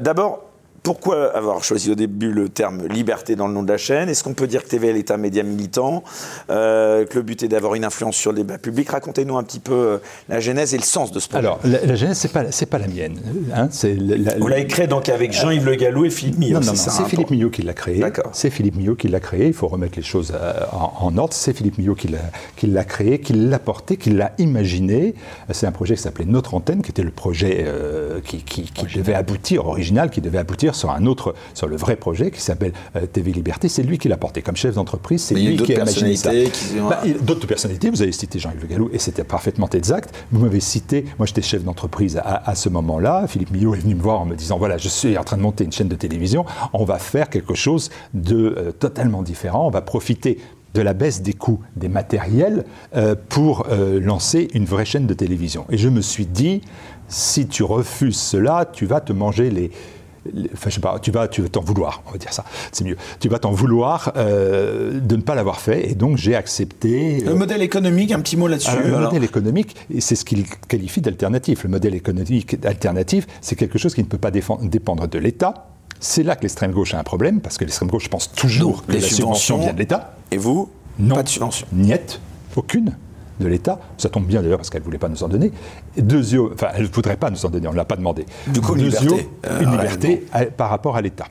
[0.00, 0.45] D'abord,
[0.86, 4.08] pourquoi avoir choisi au début le terme liberté dans le nom de la chaîne?
[4.08, 6.04] Est-ce qu'on peut dire que TVL est un média militant?
[6.48, 8.88] Euh, Que le but est d'avoir une influence sur le débat public?
[8.90, 11.40] Racontez-nous un petit peu euh, la genèse et le sens de ce projet.
[11.40, 13.18] Alors, la, genèse, ce n'est pas, pas la mienne.
[13.52, 13.68] Hein,
[14.38, 16.60] Vous l'avez créé donc avec Jean-Yves Le Gallou et Philippe Millot.
[16.60, 18.04] Non, non, c'est hein, Philippe Millot qui l'a créé.
[18.30, 19.48] C'est Philippe Millot qui l'a créé.
[19.48, 21.34] Il faut remettre les choses euh, en, ordre.
[21.34, 22.06] C'est Philippe Millot qui
[22.68, 25.16] l'a créé, qui l'a porté, qui l'a imaginé.
[25.50, 27.66] C'est un projet qui s'appelait Notre Antenne, qui était le projet
[28.24, 32.30] qui, qui devait aboutir, original, qui devait aboutir sur un autre, sur le vrai projet
[32.30, 33.68] qui s'appelle euh, TV Liberté.
[33.68, 35.22] C'est lui qui l'a porté comme chef d'entreprise.
[35.22, 36.30] C'est lui qui a imaginé ça.
[36.88, 40.14] Bah, d'autres personnalités, vous avez cité Jean-Yves Le Gallou et c'était parfaitement exact.
[40.30, 43.26] Vous m'avez cité, moi j'étais chef d'entreprise à, ce moment-là.
[43.28, 45.42] Philippe Millot est venu me voir en me disant voilà, je suis en train de
[45.42, 46.44] monter une chaîne de télévision.
[46.72, 49.66] On va faire quelque chose de euh, totalement différent.
[49.66, 50.38] On va profiter
[50.74, 52.64] de la baisse des coûts des matériels
[52.94, 55.64] euh, pour lancer une vraie chaîne de télévision.
[55.70, 56.60] Et je me suis dit,
[57.08, 59.70] si tu refuses cela, tu vas te manger les,
[60.52, 62.96] enfin, je sais pas, tu vas tu t'en vouloir, on va dire ça, c'est mieux.
[63.20, 67.20] Tu vas t'en vouloir euh, de ne pas l'avoir fait, et donc j'ai accepté.
[67.20, 68.70] Le modèle économique, un petit mot là-dessus.
[68.84, 71.64] le modèle économique, c'est ce qu'il qualifie d'alternatif.
[71.64, 75.68] Le modèle économique alternatif, c'est quelque chose qui ne peut pas dépendre de l'État.
[75.98, 78.92] C'est là que l'extrême gauche a un problème, parce que l'extrême gauche pense toujours que
[78.92, 80.16] les la subvention vient de l'État.
[80.30, 81.14] Et vous Non.
[81.14, 81.66] Pas de subvention.
[81.72, 82.20] Niette,
[82.54, 82.96] aucune
[83.40, 83.78] de l'État.
[83.98, 85.52] Ça tombe bien d'ailleurs parce qu'elle ne voulait pas nous en donner.
[85.96, 88.26] Deuxième, enfin, elle ne voudrait pas nous en donner, on ne l'a pas demandé.
[88.48, 89.28] Du coup, une liberté.
[89.46, 90.26] Euh, une liberté
[90.56, 91.26] par rapport à l'État.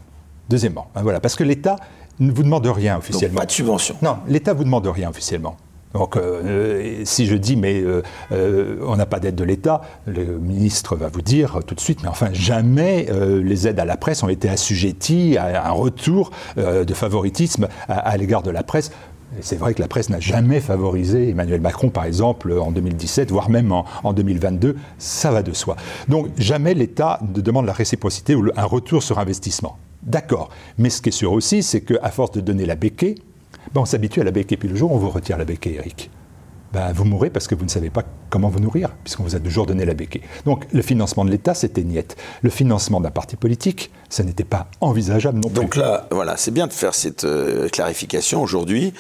[0.50, 1.76] Deuxièmement, ben voilà, parce que l'État
[2.20, 3.36] ne vous demande rien officiellement.
[3.36, 3.96] Donc pas de subvention.
[4.02, 5.58] Non, l'État vous demande rien officiellement.
[5.94, 10.98] Donc, euh, si je dis, mais euh, on n'a pas d'aide de l'État, le ministre
[10.98, 13.08] va vous dire tout de suite, mais enfin, jamais
[13.42, 18.44] les aides à la presse ont été assujetties à un retour de favoritisme à l'égard
[18.44, 18.92] de la presse
[19.42, 23.50] c'est vrai que la presse n'a jamais favorisé Emmanuel Macron, par exemple, en 2017, voire
[23.50, 24.76] même en, 2022.
[24.98, 25.76] Ça va de soi.
[26.08, 29.78] Donc jamais l'État ne demande la réciprocité ou un retour sur investissement.
[30.04, 30.50] D'accord.
[30.78, 33.16] Mais ce qui est sûr aussi, c'est qu'à force de donner la béquée,
[33.74, 34.58] ben on s'habitue à la béquée.
[34.58, 36.10] Puis le jour on vous retire la béquée, Eric,
[36.76, 39.40] ben vous mourrez parce que vous ne savez pas comment vous nourrir, puisqu'on vous a
[39.40, 40.24] toujours donné la béquille.
[40.46, 42.18] Donc le financement de l'État, c'était niette.
[42.42, 45.56] Le financement d'un parti politique, ça n'était pas envisageable non plus.
[45.56, 48.94] Donc là, voilà, c'est bien de faire cette euh, clarification aujourd'hui.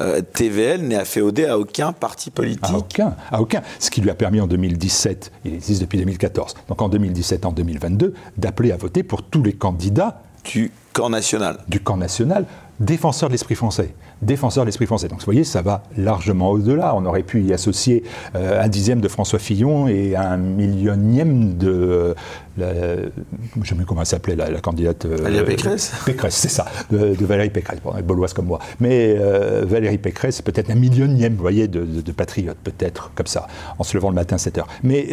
[0.00, 2.64] Euh, TVL n'est afféodé à aucun parti politique.
[2.64, 3.62] À aucun, à aucun.
[3.78, 7.52] Ce qui lui a permis en 2017, il existe depuis 2014, donc en 2017, en
[7.52, 11.58] 2022, d'appeler à voter pour tous les candidats du camp national.
[11.68, 12.46] Du camp national,
[12.80, 15.08] défenseur de l'esprit français défenseur de l'esprit français.
[15.08, 16.94] Donc vous voyez, ça va largement au-delà.
[16.94, 18.04] On aurait pu y associer
[18.34, 22.14] euh, un dixième de François Fillon et un millionième de...
[22.58, 25.04] je ne sais plus comment elle s'appelait, la, candidate...
[25.06, 27.80] Euh, Valérie Pécresse Pécresse, c'est ça, de, Valérie Pécresse.
[27.82, 28.58] Bon, elle est boloise comme moi.
[28.80, 33.26] Mais euh, Valérie Pécresse, peut-être un millionième, vous voyez, de, de, de patriotes, peut-être, comme
[33.26, 33.46] ça,
[33.78, 34.68] en se levant le matin à 7 heures.
[34.82, 35.08] Mais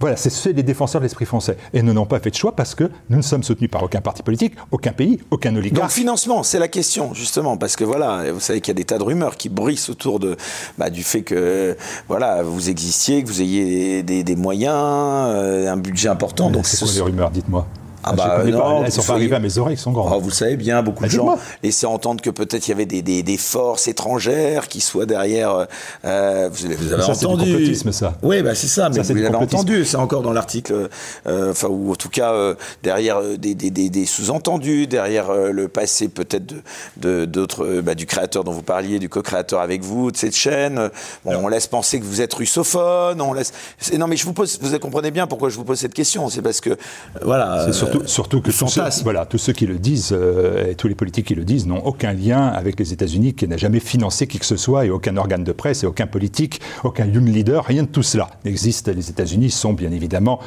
[0.00, 1.56] voilà, c'est les défenseurs de l'esprit français.
[1.72, 4.00] Et nous n'avons pas fait de choix parce que nous ne sommes soutenus par aucun
[4.00, 5.82] parti politique, aucun pays, aucun oligarque.
[5.82, 8.84] Donc financement, c'est la question, justement, parce que voilà, vous savez qu'il y a des
[8.84, 10.36] tas de rumeurs qui bruissent autour de,
[10.76, 11.76] bah, du fait que
[12.08, 16.50] voilà, vous existiez, que vous ayez des, moyens, euh, un budget important.
[16.50, 17.66] Donc c'est quoi les rumeurs, dites-moi?
[18.10, 20.12] Ah bah, elles ne sont pas arrivées à mes oreilles, elles sont grandes.
[20.14, 23.02] Oh, vous savez bien, beaucoup de gens laissaient entendre que peut-être il y avait des,
[23.02, 25.66] des, des, forces étrangères qui soient derrière.
[26.04, 27.44] Euh, vous, vous, avez ça, entendu.
[27.44, 28.14] C'est complotisme, ça.
[28.22, 29.84] Oui, bah, c'est ça, mais vous l'avez entendu.
[29.84, 30.88] C'est encore dans l'article,
[31.26, 35.68] euh, enfin, ou en tout cas, euh, derrière euh, des, des sous-entendus, derrière euh, le
[35.68, 36.54] passé peut-être
[36.96, 40.34] de, d'autres, de, bah, du créateur dont vous parliez, du co-créateur avec vous de cette
[40.34, 40.90] chaîne.
[41.24, 43.20] Bon, on laisse penser que vous êtes russophone.
[43.20, 43.52] On laisse.
[43.98, 46.28] Non, mais je vous pose, vous comprenez bien pourquoi je vous pose cette question.
[46.28, 46.76] C'est parce que,
[47.22, 47.64] voilà.
[47.66, 50.94] C'est surtout, surtout que tous ceux, voilà, tous ceux qui le disent, et tous les
[50.94, 54.38] politiques qui le disent, n'ont aucun lien avec les États-Unis, qui n'a jamais financé qui
[54.38, 57.82] que ce soit, et aucun organe de presse, et aucun politique, aucun young leader, rien
[57.82, 58.88] de tout cela n'existe.
[58.88, 60.40] Les États-Unis sont bien évidemment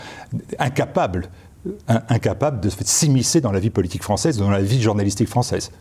[0.60, 1.30] incapables,
[1.88, 5.72] incapables de s'immiscer dans la vie politique française, dans la vie journalistique française.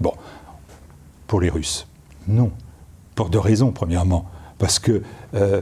[0.00, 0.12] Bon,
[1.26, 1.86] pour les Russes,
[2.26, 2.50] non.
[3.14, 4.26] Pour deux raisons, premièrement.
[4.58, 5.02] Parce que
[5.34, 5.60] euh,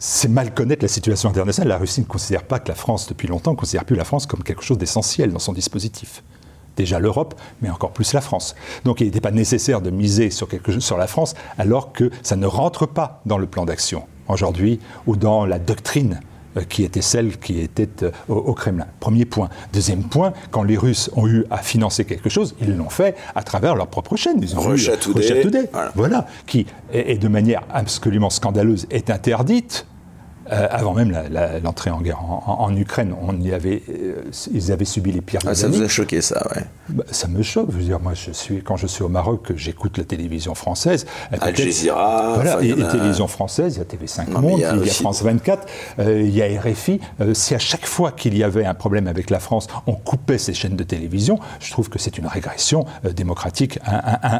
[0.00, 1.68] c'est mal connaître la situation internationale.
[1.68, 4.26] La Russie ne considère pas que la France, depuis longtemps, ne considère plus la France
[4.26, 6.24] comme quelque chose d'essentiel dans son dispositif
[6.76, 8.54] déjà l'Europe, mais encore plus la France.
[8.84, 12.10] Donc il n'était pas nécessaire de miser sur, quelque chose, sur la France alors que
[12.22, 16.20] ça ne rentre pas dans le plan d'action aujourd'hui ou dans la doctrine
[16.56, 18.86] euh, qui était celle qui était euh, au, Kremlin.
[18.98, 19.50] Premier point.
[19.72, 23.42] Deuxième point, quand les Russes ont eu à financer quelque chose, ils l'ont fait à
[23.42, 24.38] travers leur propre chaîne.
[24.40, 26.26] Ils ont Russia Today, voilà.
[26.46, 29.86] qui, et de manière absolument scandaleuse, est interdite
[30.52, 31.16] euh, avant même
[31.62, 34.22] l'entrée en guerre en, Ukraine, on y avait, euh,
[34.52, 35.40] ils avaient subi les pires.
[35.46, 36.62] Ah, ça vous a choqué ça, ouais.
[36.88, 37.68] Bah, ça me choque.
[37.70, 41.06] Je veux dire, moi, je suis quand je suis au Maroc, j'écoute la télévision française.
[41.40, 42.34] Al Jazeera.
[42.34, 45.22] Voilà, il y a télévision française, il y a TV5 Monde, il y a, France
[45.22, 45.68] 24,
[46.00, 47.00] euh, il y a RFI.
[47.32, 50.54] si à chaque fois qu'il y avait un problème avec la France, on coupait ces
[50.54, 53.78] chaînes de télévision, je trouve que c'est une régression démocratique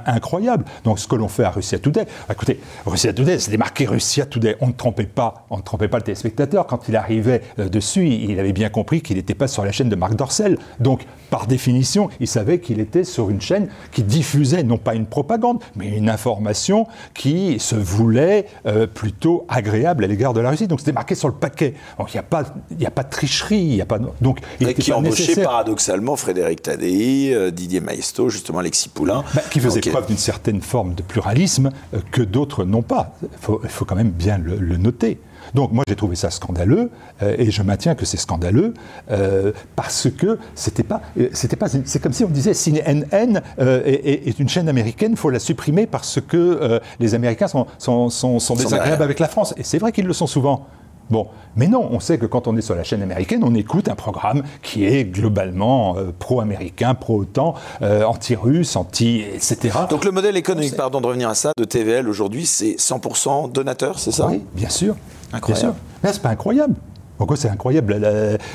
[0.07, 0.65] incroyable.
[0.85, 4.57] Donc, ce que l'on fait à Russia Today, écoutez, Russia Today, c'est marqué Russia Today.
[4.61, 8.07] On ne trompait pas, on ne trompait pas le téléspectateur, quand il arrivait euh, dessus,
[8.09, 10.59] il avait bien compris qu'il n'était pas sur la chaîne de Marc Dorcel.
[10.81, 15.07] Donc, par définition, il savait qu'il était sur une chaîne qui diffusait non pas une
[15.07, 20.67] propagande, mais une information qui se voulait euh, plutôt agréable à l'égard de la Russie.
[20.67, 21.75] Donc, c'était marqué sur le paquet.
[21.99, 23.99] Donc, il n'y a, pas, a pas de tricherie, n'y a pas.
[24.21, 29.25] Donc, il Et qui embauchait paradoxalement Frédéric Tadei, euh, Didier Maisto, justement Alexis Poulain.
[29.35, 31.71] Bah, qui faisait preuve d'une certaine forme de pluralisme
[32.11, 33.15] que d'autres n'ont pas.
[33.23, 35.21] Il faut, faut, quand même bien le noter.
[35.55, 36.91] Donc moi j'ai trouvé ça scandaleux
[37.23, 38.75] euh, et je maintiens que c'est scandaleux
[39.11, 44.29] euh, parce que c'était pas, euh, c'était pas, c'est comme si on disait CNN est,
[44.29, 48.39] est, une chaîne américaine, il faut la supprimer parce que les Américains sont, sont, sont,
[48.39, 49.55] sont désagréables avec la France.
[49.57, 50.67] Et c'est vrai qu'ils le sont souvent.
[51.11, 51.27] Bon,
[51.57, 53.97] mais non, on sait que quand on est sur la chaîne américaine, on écoute un
[53.97, 59.23] programme qui est globalement pro-américain, pro-OTAN, anti-russe, anti...
[59.23, 59.71] etc.
[59.91, 63.99] Donc le modèle économique, pardon de revenir à ça, de TVL aujourd'hui, c'est 100% donateur,
[63.99, 64.27] c'est ça?
[64.29, 64.95] Oui, bien sûr.
[65.33, 65.75] Incroyable.
[66.03, 66.75] Mais c'est pas incroyable.
[67.21, 68.01] Pourquoi c'est incroyable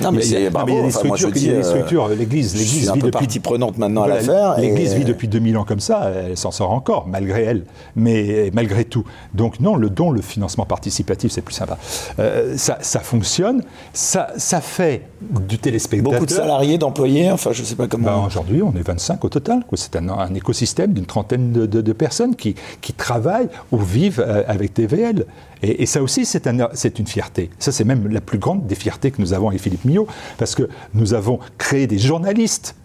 [0.01, 4.59] Non, mais il y a, des structures, l'Église, l'Église vit depuis prenante maintenant à l'affaire.
[4.59, 7.65] L'Église vit depuis 2000 ans comme ça, elle s'en sort encore, malgré elle,
[7.95, 9.03] mais malgré tout.
[9.35, 11.77] Donc non, le don, le financement participatif, c'est plus sympa.
[12.17, 13.61] Euh, ça, ça, fonctionne,
[13.93, 16.13] ça, ça fait du téléspectateur.
[16.13, 18.21] Beaucoup de salariés, d'employés, enfin je ne sais pas comment.
[18.21, 19.63] Ben, Aujourd'hui, on est 25 au total.
[19.75, 24.25] C'est un, un, écosystème d'une trentaine de, de, de, personnes qui, qui travaillent ou vivent
[24.27, 25.27] euh, avec TVL.
[25.61, 27.49] Et, ça aussi, c'est une fierté.
[27.59, 30.55] Ça, c'est même la plus grande des fiertés que nous avons avec Philippe Millot, parce
[30.55, 32.75] que nous avons créé des journalistes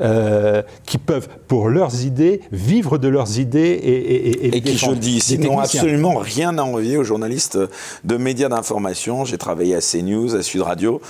[0.00, 4.92] euh, qui peuvent, pour leurs idées, vivre de leurs idées et, et, et qui, je
[4.92, 7.58] dis ici, n'ont absolument rien à envier aux journalistes
[8.04, 9.26] de médias d'information.
[9.26, 11.02] J'ai travaillé à CNews, à Sud Radio.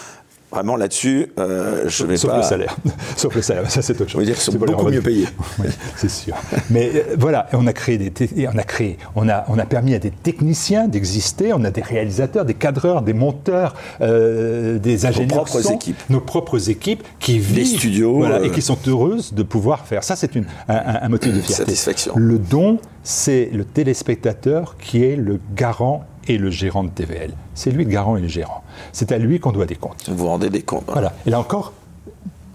[0.51, 2.39] Vraiment là-dessus, euh, je vais Sauf pas.
[2.39, 2.77] le salaire.
[3.17, 4.25] Sauf le salaire, ça c'est autre chose.
[4.25, 5.29] dire qu'ils sont beaucoup mieux payés.
[5.97, 6.35] c'est sûr.
[6.71, 8.13] Mais euh, voilà, on a créé des,
[8.53, 11.53] on a créé, on a, on a permis à des techniciens d'exister.
[11.53, 15.39] On a des réalisateurs, des cadreurs, des monteurs, euh, des ingénieurs.
[15.39, 16.03] Nos propres équipes.
[16.11, 17.55] Nos propres équipes qui vivent.
[17.55, 18.19] Des studios.
[18.19, 20.03] Voilà, et qui sont heureuses de pouvoir faire.
[20.03, 21.65] Ça, c'est un, un, motif de fierté.
[21.65, 22.15] Satisfaction.
[22.17, 27.33] Le don, c'est le téléspectateur qui est le garant et le gérant de TVL.
[27.55, 28.63] C'est lui le garant et le gérant.
[28.93, 30.09] C'est à lui qu'on doit des comptes.
[30.09, 30.85] Vous rendez des comptes.
[30.87, 31.13] Voilà.
[31.27, 31.73] Et là encore,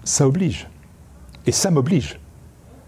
[0.04, 0.66] ça oblige.
[1.46, 2.18] Et ça m'oblige.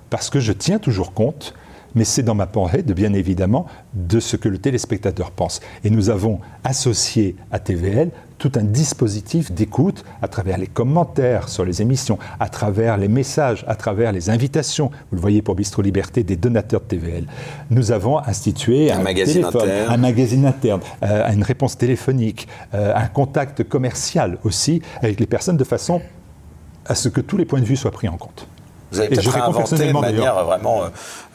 [0.08, 1.54] Parce que je tiens toujours compte
[1.98, 5.60] mais c'est dans ma pensée, de bien évidemment, de ce que le téléspectateur pense.
[5.82, 11.64] Et nous avons associé à TVL tout un dispositif d'écoute à travers les commentaires sur
[11.64, 14.92] les émissions, à travers les messages, à travers les invitations.
[15.10, 17.26] Vous le voyez pour Bistro Liberté, des donateurs de TVL.
[17.70, 23.08] Nous avons institué un, magazine interne, un magazine interne, euh, une réponse téléphonique, euh, un
[23.08, 26.00] contact commercial aussi avec les personnes de façon
[26.86, 28.46] à ce que tous les points de vue soient pris en compte.
[28.92, 30.82] Vous avez peut-être inventé de manière vraiment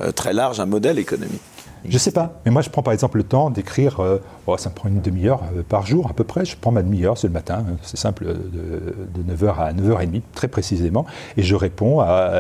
[0.02, 1.42] euh, très large un modèle économique.
[1.86, 2.34] Je ne sais pas.
[2.46, 5.02] Mais moi, je prends par exemple le temps d'écrire, euh, oh, ça me prend une
[5.02, 6.46] demi-heure par jour à peu près.
[6.46, 7.76] Je prends ma demi-heure, c'est le matin, hein.
[7.82, 11.06] c'est simple, de, 9h à 9h30, très précisément,
[11.38, 12.32] et je réponds à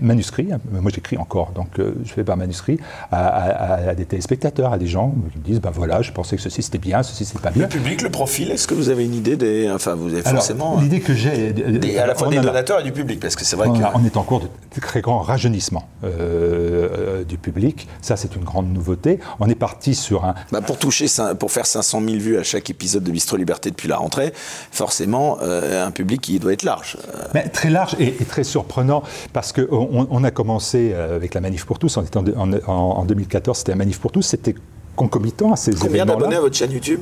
[0.00, 0.52] manuscrits.
[0.52, 0.60] Hein.
[0.70, 2.78] Moi, j'écris encore, donc je fais par manuscrit
[3.10, 6.62] à, des téléspectateurs, à des gens qui me disent, ben voilà, je pensais que ceci
[6.62, 7.62] c'était bien, ceci c'est pas bien.
[7.62, 10.80] Le public, le profil, est-ce que vous avez une idée des, enfin, vous avez forcément
[10.80, 11.54] l'idée que j'ai,
[11.98, 14.22] à la fois des donateurs et du public, parce que c'est vrai qu'on est en
[14.22, 14.48] cours de
[14.80, 17.88] très grand rajeunissement euh, du public.
[18.00, 19.18] Ça, c'est une grande nouveauté.
[19.40, 20.34] On est parti sur un.
[20.52, 21.08] Bah, pour toucher,
[21.38, 24.32] pour faire 500 000 vues à chaque épisode de Bistro Liberté depuis la rentrée,
[24.70, 26.96] forcément, euh, un public qui doit être large.
[27.32, 29.02] Mais très large et, très surprenant
[29.32, 31.96] parce qu'on on a commencé euh, avec la Manif pour tous.
[31.96, 32.04] En,
[32.36, 34.22] en, en 2014, c'était la Manif pour tous.
[34.22, 34.54] C'était
[34.96, 37.00] concomitant à ces Combien d'abonnés à votre chaîne YouTube?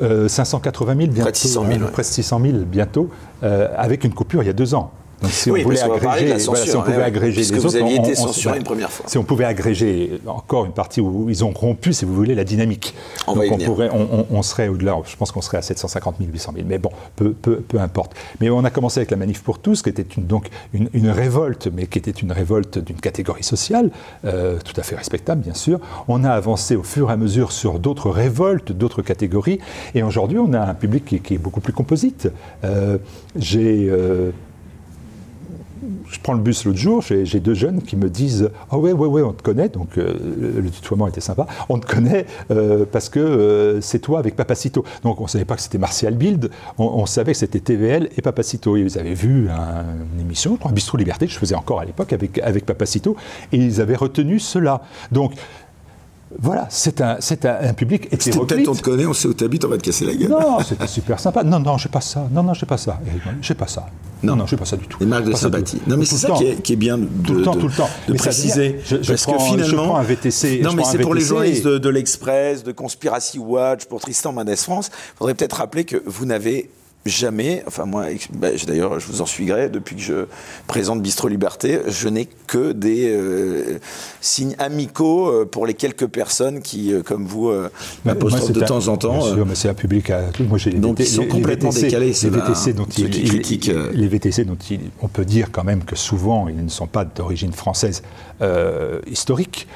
[0.00, 1.22] 580 000 bientôt.
[1.22, 1.78] Près de 600 000.
[1.92, 3.10] Près 600 000 bientôt,
[3.42, 4.92] avec une coupure il y a deux ans.
[5.22, 8.64] Donc si on voulait agréger, si on pouvait agréger les vous aviez été censuré une
[8.64, 9.06] première fois.
[9.08, 12.44] Si on pouvait agréger encore une partie où ils ont rompu, si vous voulez, la
[12.44, 12.94] dynamique.
[13.26, 16.52] On Donc on, pourrait, on, serait au-delà, je pense qu'on serait à 750 000, 800
[16.56, 16.66] 000.
[16.68, 18.14] Mais bon, peu, peu, importe.
[18.40, 21.68] Mais on a commencé avec la Manif pour tous, qui était une, donc une, révolte,
[21.72, 23.90] mais qui était une révolte d'une catégorie sociale,
[24.24, 25.80] euh, tout à fait respectable, bien sûr.
[26.08, 29.60] On a avancé au fur et à mesure sur d'autres révoltes, d'autres catégories.
[29.94, 32.28] Et aujourd'hui, on a un public qui, est beaucoup plus composite.
[32.64, 32.98] Euh,
[33.36, 33.88] j'ai.
[33.90, 34.30] Euh,
[36.10, 39.06] je prends le bus l'autre jour, j'ai deux jeunes qui me disent Ah ouais, ouais,
[39.06, 39.68] ouais, on te connaît.
[39.68, 40.14] Donc euh,
[40.56, 41.46] le tutoiement était sympa.
[41.68, 44.84] On te connaît euh, parce que euh, c'est toi avec Papacito.
[45.04, 48.22] Donc on ne savait pas que c'était Martial Bild, on, savait que c'était TVL et
[48.22, 48.76] Papacito.
[48.76, 52.12] Ils avaient vu une émission, je crois, Bistro Liberté, que je faisais encore à l'époque
[52.12, 53.16] avec, avec Papacito,
[53.52, 54.82] et ils avaient retenu cela.
[55.12, 55.32] Donc
[56.38, 58.48] voilà, c'est un, un, un, public hétéroclite.
[58.48, 60.30] Peut-être on te connaît, on sait où t'habites, on va te casser la gueule.
[60.30, 61.42] Non, c'était super sympa.
[61.42, 62.28] Non, non, je pas ça.
[62.30, 63.00] Non, non, je pas ça.
[63.42, 63.86] Je pas ça.
[64.22, 64.98] Non, non, je pas ça du tout.
[65.00, 65.80] Les marques de sympathie.
[65.86, 67.74] Non, mais c'est ça qui est, qui est, bien de, tout le temps, tout le
[67.74, 67.88] temps.
[68.06, 68.80] de préciser.
[68.84, 70.60] Je, parce que finalement, je prends un VTC.
[70.62, 74.62] Non, mais c'est pour les journalistes de, de l'Express, de Conspiracy Watch, pour Tristan Manès
[74.62, 74.90] France.
[74.92, 76.70] Il faudrait peut-être rappeler que vous n'avez
[77.06, 80.26] jamais, enfin moi, bah, d'ailleurs, je vous en suis gré, depuis que je
[80.66, 83.78] présente Bistro Liberté, je n'ai que des euh,
[84.20, 89.18] signes amicaux euh, pour les quelques personnes qui, euh, comme vous, de temps en temps.
[89.18, 92.12] Bien sûr, mais c'est un public à Moi, j'ai Donc ils sont complètement décalés.
[92.22, 93.06] Les VTC, dont il,
[93.94, 94.58] les VTC dont
[95.00, 98.02] on peut dire quand même que souvent, ils ne sont pas d'origine française
[99.06, 99.66] historique.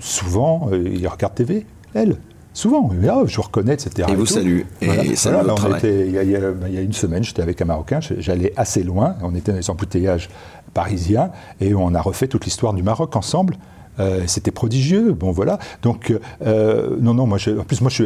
[0.00, 2.16] souvent, ils regardent TV, elle.
[2.58, 4.08] Souvent, ah, je reconnais, etc.
[4.10, 4.62] Et, vous salue.
[4.80, 9.52] Et il, y a, une semaine, j'étais avec un Marocain, j'allais assez loin, on était
[9.52, 10.28] dans les embouteillages
[10.74, 11.30] parisiens,
[11.60, 13.54] et on a refait toute l'histoire du Maroc ensemble.
[14.00, 15.12] Euh, c'était prodigieux.
[15.12, 15.58] Bon, voilà.
[15.82, 16.14] Donc,
[16.46, 18.04] euh, non, non, moi, je, en plus, moi, je,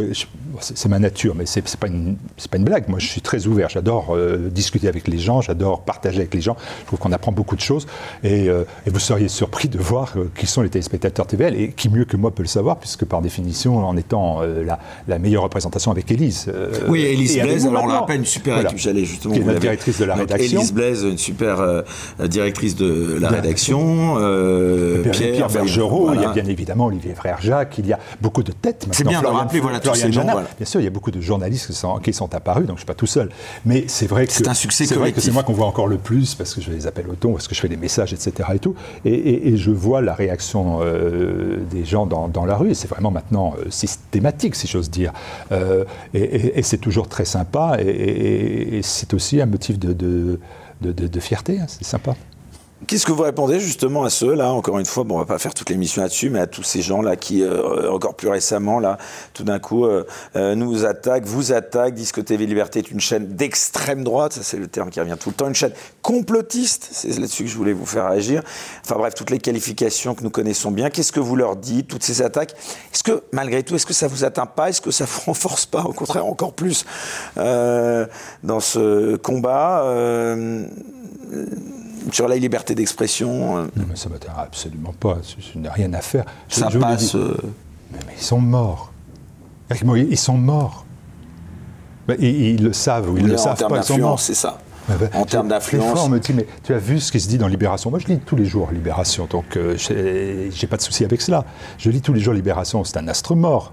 [0.61, 2.17] c'est ma nature, mais c'est pas, une,
[2.51, 2.89] pas une blague.
[2.89, 3.69] Moi, je suis très ouvert.
[3.69, 6.57] J'adore euh, discuter avec les gens, j'adore partager avec les gens.
[6.83, 7.87] Je trouve qu'on apprend beaucoup de choses.
[8.25, 12.05] Et, et, vous seriez surpris de voir qui sont les téléspectateurs TVL, et qui mieux
[12.05, 14.79] que moi peut le savoir, puisque par définition, en étant la,
[15.09, 16.51] la, meilleure représentation avec Élise.
[16.89, 18.71] oui, Élise Blaise, alors on la rappelle, une super voilà.
[18.77, 19.35] j'allais justement.
[19.35, 20.61] Qui est directrice de la rédaction.
[20.61, 21.85] Élise Blaise, une super
[22.21, 24.17] directrice de la rédaction.
[25.13, 25.67] Pierre, Pierre
[26.15, 28.87] il y a bien évidemment Olivier Frère Jacques, il y a beaucoup de têtes.
[28.93, 30.25] C'est bien de rappeler voilà, tous ces noms.
[30.25, 32.83] Bien sûr, il y a beaucoup de journalistes qui sont, qui sont apparus, donc je
[32.83, 33.31] ne suis pas tout seul.
[33.65, 35.89] Mais c'est vrai que c'est un succès C'est vrai que c'est moi qu'on voit encore
[35.89, 38.13] le plus parce que je les appelle au ton, parce que je fais des messages,
[38.13, 38.49] etc.
[38.55, 38.75] Et, tout.
[39.05, 43.11] Et, je vois la réaction euh, des gens dans, dans, la rue, et c'est vraiment
[43.11, 45.13] maintenant euh, systématique, si j'ose dire.
[45.53, 50.41] Euh, et, c'est toujours très sympa, et, c'est aussi un motif de, de,
[50.81, 52.15] de, de fierté, hein, c'est sympa.
[52.87, 55.39] Qu'est-ce que vous répondez justement à ceux là Encore une fois, bon, on va pas
[55.39, 58.81] faire toute l'émission là-dessus, mais à tous ces gens là qui, euh, encore plus récemment,
[58.81, 58.99] là,
[59.35, 60.05] tout d'un coup, euh,
[60.35, 64.43] euh, nous attaquent, vous attaquent, disent que TV Liberté est une chaîne d'extrême droite, ça
[64.43, 65.73] c'est le terme qui revient tout le temps, une chaîne
[66.03, 66.89] complotiste.
[66.93, 68.43] C'est là-dessus que je voulais vous faire réagir.
[68.85, 70.91] Enfin bref, toutes les qualifications que nous connaissons bien.
[70.91, 72.55] Qu'est-ce que vous leur dites Toutes ces attaques?
[72.93, 74.71] Est-ce que malgré tout, est-ce que ça vous atteint pas?
[74.71, 75.83] Est-ce que ça vous renforce pas?
[75.83, 76.85] Au contraire, encore plus
[77.37, 79.85] dans ce combat
[82.11, 83.59] sur la liberté d'expression.
[83.59, 83.63] Euh.
[83.77, 85.19] Non, mais ça m'intéresse absolument pas.
[85.39, 86.25] Je, n'ai rien à faire.
[86.49, 87.15] ça passe.
[87.15, 87.37] Euh.
[87.93, 88.93] Mais, ils sont morts.
[89.71, 90.87] Ils sont morts.
[92.19, 93.83] ils, le savent ou ils le savent pas.
[93.83, 94.59] C'est ça.
[95.15, 96.01] en termes d'influence.
[96.01, 98.09] on me dit, mais tu as vu ce qui se dit dans Libération Moi, je
[98.09, 101.45] lis tous les jours Libération, donc euh, j'ai pas de souci avec cela.
[101.79, 103.73] Je lis tous les jours Libération, c'est un astre mort.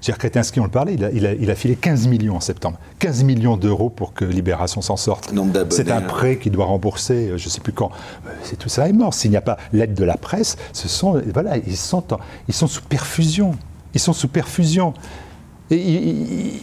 [0.00, 2.78] Cher Kretinsky, on le parlait, il a, filé 15 millions en septembre.
[3.00, 5.30] 15 millions d'euros pour que Libération s'en sorte.
[5.70, 6.02] C'est un hein.
[6.02, 7.90] prêt qu'il doit rembourser, euh, je ne sais plus quand.
[8.26, 9.12] Euh, c'est tout ça est mort.
[9.12, 12.02] S'il n'y a pas l'aide de la presse, ce sont, voilà, ils sont,
[12.48, 13.52] ils sont sous perfusion.
[13.92, 14.94] Ils sont sous perfusion.
[15.70, 16.60] Et, ils,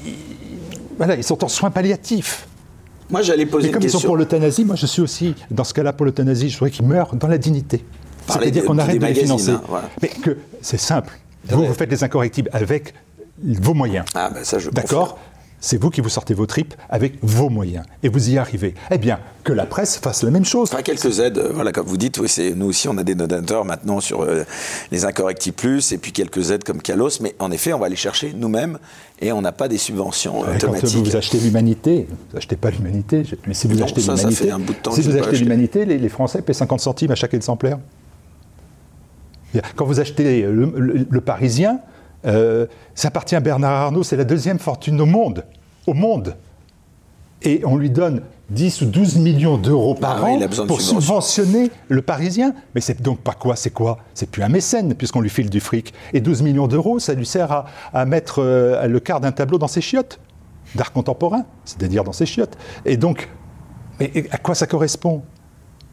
[0.97, 2.47] voilà, ils sont en soins palliatifs.
[3.11, 5.73] Moi, j'allais poser Et comme ils sont pour l'euthanasie, moi, je suis aussi, dans ce
[5.75, 7.85] cas-là, pour l'euthanasie, je voudrais qu'ils meurent dans la dignité.
[8.27, 9.51] C'est-à-dire qu'on arrête de les financer.
[9.51, 9.61] Hein,
[10.01, 11.13] Mais que c'est simple.
[11.49, 12.93] Vous, vous faites des incorrectibles avec
[13.43, 14.05] vos moyens.
[14.15, 15.17] Ah, ben ça, je D'accord
[15.59, 17.83] c'est vous qui vous sortez vos tripes avec vos moyens.
[18.03, 18.75] Et vous y arrivez.
[18.91, 20.69] Eh bien, que la presse fasse la même chose.
[20.71, 23.65] Enfin, quelques aides, euh, voilà, comme vous dites, oui, nous aussi, on a des donateurs
[23.65, 24.43] maintenant sur euh,
[24.91, 27.95] les Incorrecti Plus, et puis quelques aides comme Calos, mais en effet, on va les
[27.95, 28.77] chercher nous-mêmes,
[29.19, 30.93] et on n'a pas des subventions euh, automatiques.
[30.93, 34.51] Quand vous achetez l'humanité, vous n'achetez pas l'humanité, mais si vous achetez l'humanité,
[34.91, 37.79] si vous achetez l'humanité, les, Français paient 50 centimes à chaque exemplaire.
[39.75, 41.79] Quand vous achetez le Parisien,
[42.25, 42.65] euh,
[42.95, 45.45] ça appartient à Bernard Arnault, c'est la deuxième fortune au monde.
[45.85, 46.35] Au monde.
[47.43, 52.01] Et on lui donne 10 ou 12 millions d'euros par ah an pour subventionner le
[52.01, 52.53] Parisien.
[52.73, 53.99] Mais c'est donc pas quoi C'est quoi?
[54.13, 55.93] C'est plus un mécène, puisqu'on lui file du fric.
[56.13, 59.67] Et 12 millions d'euros, ça lui sert à, mettre euh, le quart d'un tableau dans
[59.67, 60.19] ses chiottes
[60.75, 62.57] d'art contemporain, c'est-à-dire dans ses chiottes.
[62.85, 63.29] Et donc,
[63.99, 65.23] mais à quoi ça correspond?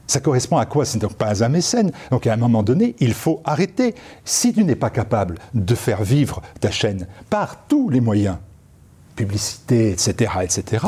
[0.06, 1.92] Ça correspond à quoi Ce n'est donc pas un mécène?
[2.10, 3.94] Donc à un moment donné, il faut arrêter.
[4.24, 8.36] Si tu n'es pas capable de faire vivre ta chaîne par tous les moyens,
[9.16, 10.86] publicité, etc., etc.,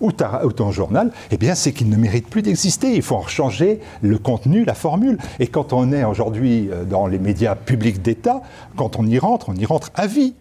[0.00, 2.94] ou, ton journal, eh bien, c'est qu'il ne mérite plus d'exister.
[2.94, 5.18] Il faut changer le contenu, la formule.
[5.38, 8.42] Et quand on est aujourd'hui euh, dans les médias publics d'État,
[8.76, 10.34] quand on y rentre, on y rentre à vie.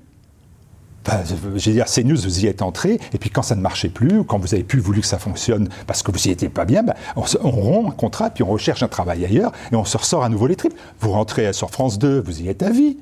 [1.07, 3.89] Enfin, je veux dire, CNews, vous y êtes entré, et puis quand ça ne marchait
[3.89, 6.49] plus, ou quand vous avez plus voulu que ça fonctionne parce que vous n'y étiez
[6.49, 9.85] pas bien, ben, on, rompt un contrat, puis on recherche un travail ailleurs, et on
[9.85, 10.73] se ressort à nouveau les tripes.
[10.99, 12.97] Vous rentrez sur France 2, vous y êtes à vie.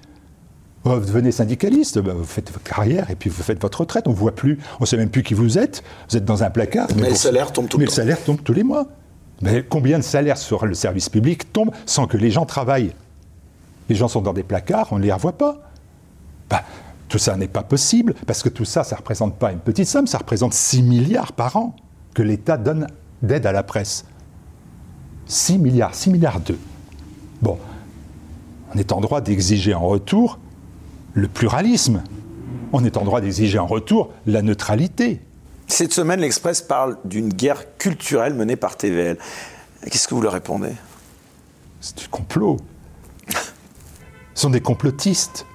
[0.83, 4.07] Vous devenez syndicaliste, ben, vous faites votre carrière et puis vous faites votre retraite.
[4.07, 5.83] On ne voit plus, on ne sait même plus qui vous êtes.
[6.09, 6.89] Vous êtes dans un placard.
[6.95, 7.91] Mais, le salaire tombe tout le temps.
[7.91, 8.85] Mais le salaire tombe tous les mois.
[9.41, 12.93] Mais combien de salaires sur le service public tombent sans que les gens travaillent?
[13.89, 15.57] Les gens sont dans des placards, on ne les revoit pas.
[16.51, 16.59] Ben,
[17.15, 19.87] tout ça n'est pas possible, parce que tout ça, ça ne représente pas une petite
[19.87, 21.73] somme, ça représente 6 milliards par an
[22.13, 22.87] que l'État donne
[23.21, 24.03] d'aide à la presse.
[25.25, 26.59] 6 milliards, 6 milliards 2.
[27.41, 27.57] Bon,
[28.73, 30.39] on est en droit d'exiger en retour
[31.13, 32.03] le pluralisme.
[32.73, 35.21] On est en droit d'exiger en retour la neutralité.
[35.67, 39.17] Cette semaine, l'Express parle d'une guerre culturelle menée par TVL.
[39.89, 40.73] Qu'est-ce que vous leur répondez?
[41.79, 42.57] C'est du complot.
[43.29, 45.45] Ce sont des complotistes.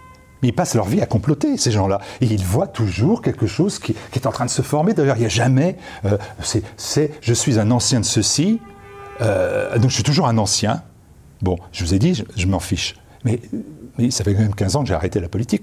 [0.42, 2.00] Mais ils passent leur vie à comploter, ces gens-là.
[2.20, 4.94] Et ils voient toujours quelque chose qui, est en train de se former.
[4.94, 5.76] D'ailleurs, il n'y a jamais.
[6.04, 6.16] Euh,
[6.76, 8.60] c'est je suis un ancien de ceci,
[9.20, 10.82] euh, donc je suis toujours un ancien.
[11.42, 12.96] Bon, je vous ai dit, je, m'en fiche.
[13.24, 13.40] Mais,
[14.10, 15.62] ça fait quand même 15 ans que j'ai arrêté la politique.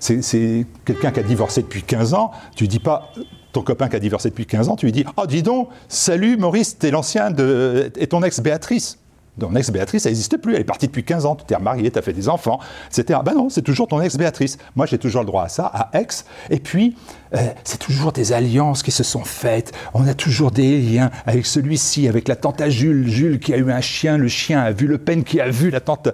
[0.00, 2.32] C'est quelqu'un qui a divorcé depuis 15 ans.
[2.54, 3.12] Tu ne dis pas
[3.52, 6.36] ton copain qui a divorcé depuis 15 ans, tu lui dis Oh, dis donc, salut
[6.36, 7.90] Maurice, t'es l'ancien de.
[7.96, 8.98] et ton ex Béatrice.
[9.38, 10.54] Ton ex-Béatrice, elle n'existe plus.
[10.54, 11.36] Elle est partie depuis 15 ans.
[11.36, 12.58] Tu t'es remarié, tu as fait des enfants,
[12.88, 13.20] etc.
[13.24, 14.58] Ben non, c'est toujours ton ex-Béatrice.
[14.76, 16.24] Moi, j'ai toujours le droit à ça, à ex.
[16.50, 16.96] Et puis,
[17.34, 19.72] euh, c'est toujours des alliances qui se sont faites.
[19.94, 23.08] On a toujours des liens avec celui-ci, avec la tante à Jules.
[23.08, 25.70] Jules qui a eu un chien, le chien a vu Le Pen qui a vu
[25.70, 26.08] la tante.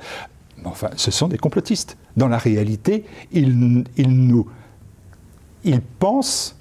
[0.64, 1.96] Enfin, ce sont des complotistes.
[2.16, 4.48] Dans la réalité, ils, ils nous.
[5.64, 6.56] Ils pensent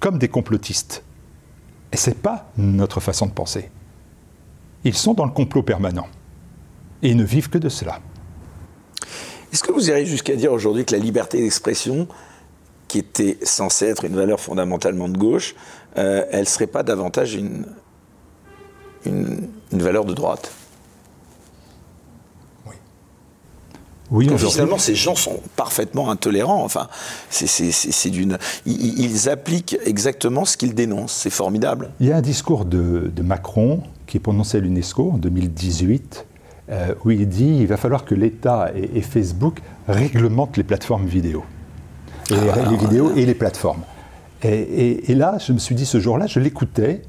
[0.00, 1.02] comme des complotistes.
[1.92, 3.70] Et ce n'est pas notre façon de penser.
[4.86, 6.06] Ils sont dans le complot permanent.
[7.02, 7.98] Et ils ne vivent que de cela.
[9.52, 12.06] Est-ce que vous irez jusqu'à dire aujourd'hui que la liberté d'expression,
[12.86, 15.56] qui était censée être une valeur fondamentalement de gauche,
[15.98, 17.66] euh, elle ne serait pas davantage une,
[19.04, 20.52] une, valeur de droite?
[22.64, 22.76] Oui.
[24.12, 26.62] Oui, finalement, ces gens sont parfaitement intolérants.
[26.62, 26.86] Enfin,
[27.28, 28.38] c'est d'une.
[28.66, 31.14] Ils, appliquent exactement ce qu'ils dénoncent.
[31.14, 31.90] C'est formidable.
[31.98, 33.82] Il y a un discours de, de Macron
[34.16, 36.26] qui est prononcé à l'UNESCO en 2018,
[36.70, 41.44] euh, où il dit il va falloir que l'État et, Facebook réglementent les plateformes vidéo.
[42.30, 43.82] Et ah, les, vidéos et les plateformes.
[44.42, 47.02] Et, là, je me suis dit ce jour-là, je l'écoutais.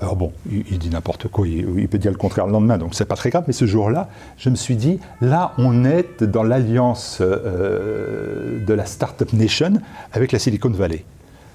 [0.00, 3.04] Alors bon, il, dit n'importe quoi, il, peut dire le contraire le lendemain, donc c'est
[3.04, 7.18] pas très grave, mais ce jour-là, je me suis dit, là, on est dans l'alliance
[7.20, 9.74] euh, de la Startup Nation
[10.12, 11.04] avec la Silicon Valley.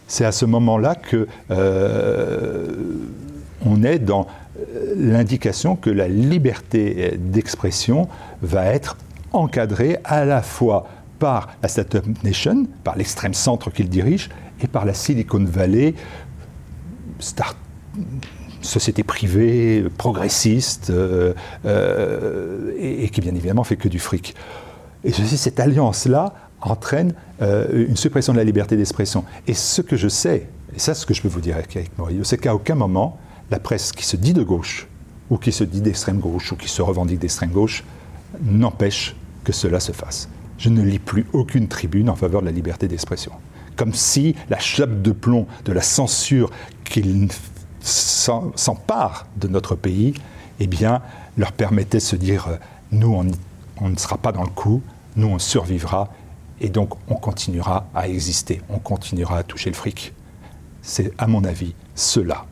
[0.07, 2.67] C'est à ce moment-là que euh,
[3.65, 4.27] on est dans
[4.95, 8.07] l'indication que la liberté d'expression
[8.41, 8.97] va être
[9.33, 10.87] encadrée à la fois
[11.19, 14.29] par la Startup Nation, par l'extrême centre qu'il dirige,
[14.61, 15.93] et par la Silicon Valley,
[18.61, 21.33] société privée, progressiste, euh,
[21.65, 24.35] euh, et, qui bien évidemment fait que du fric.
[25.03, 29.23] Et cette alliance-là entraîne euh, une suppression de la liberté d'expression.
[29.47, 32.23] Et ce que je sais, et ça ce que je peux vous dire avec Morillo,
[32.23, 33.19] c'est qu'à aucun moment,
[33.49, 34.87] la presse qui se dit de gauche,
[35.29, 37.83] ou qui se dit d'extrême gauche, ou qui se revendique d'extrême gauche,
[38.41, 40.29] n'empêche que cela se fasse.
[40.57, 43.31] Je ne lis plus aucune tribune en faveur de la liberté d'expression.
[43.75, 46.49] Comme si la chape de plomb de la censure
[46.83, 47.27] qui
[47.81, 50.13] s'empare de notre pays,
[50.59, 51.01] eh bien,
[51.37, 52.55] leur permettait de se dire, euh,
[52.91, 53.27] nous, on,
[53.77, 54.81] on ne sera pas dans le coup,
[55.17, 56.09] nous, on survivra,
[56.61, 60.13] Et donc on continuera à exister, on continuera à toucher le fric.
[60.81, 62.45] C'est à mon avis cela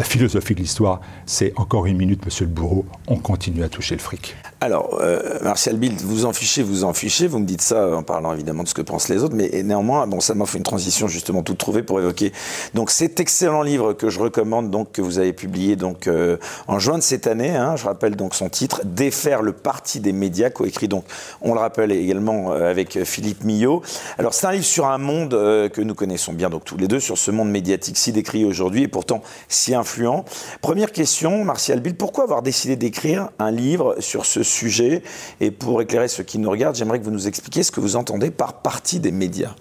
[0.00, 3.96] la philosophie de l'histoire, c'est encore une minute, monsieur le bourreau, on continue à toucher
[3.96, 4.34] le fric.
[4.62, 8.02] Alors, euh, Martial Bild, vous en fichez, vous en fichez, vous me dites ça en
[8.02, 10.64] parlant évidemment de ce que pensent les autres, mais néanmoins, bon, ça m'a fait une
[10.64, 12.30] transition justement toute trouvée pour évoquer
[12.74, 16.36] donc cet excellent livre que je recommande, donc que vous avez publié donc euh,
[16.68, 17.56] en juin de cette année.
[17.56, 21.04] Hein, je rappelle donc son titre, Défaire le parti des médias, coécrit donc,
[21.40, 23.80] on le rappelle également euh, avec Philippe Millot.
[24.18, 27.00] Alors, c'est un livre sur un monde que nous connaissons bien donc tous les deux,
[27.00, 30.26] sur ce monde médiatique si décrit aujourd'hui et pourtant si influent.
[30.60, 35.02] Première question, Martial Bild, pourquoi avoir décidé d'écrire un livre sur ce sujet.
[35.40, 37.96] Et pour éclairer ceux qui nous regardent, j'aimerais que vous nous expliquiez ce que vous
[37.96, 39.54] entendez par partie des médias.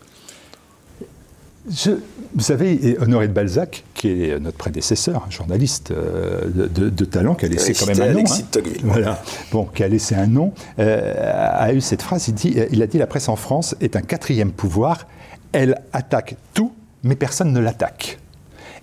[1.65, 7.45] vous savez, Honoré de Balzac, qui est notre prédécesseur, un journaliste euh, de, talent, qui
[7.45, 8.61] a laissé quand même un nom, hein.
[8.83, 11.13] voilà, bon, qui a laissé un nom, euh,
[11.53, 12.27] a eu cette phrase.
[12.27, 15.07] Il, dit, il a dit la presse en France est un quatrième pouvoir.
[15.51, 16.73] Elle attaque tout,
[17.03, 18.19] mais personne ne l'attaque.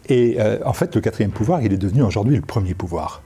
[0.08, 3.22] Et euh, en fait, le quatrième pouvoir, il est devenu aujourd'hui le premier pouvoir.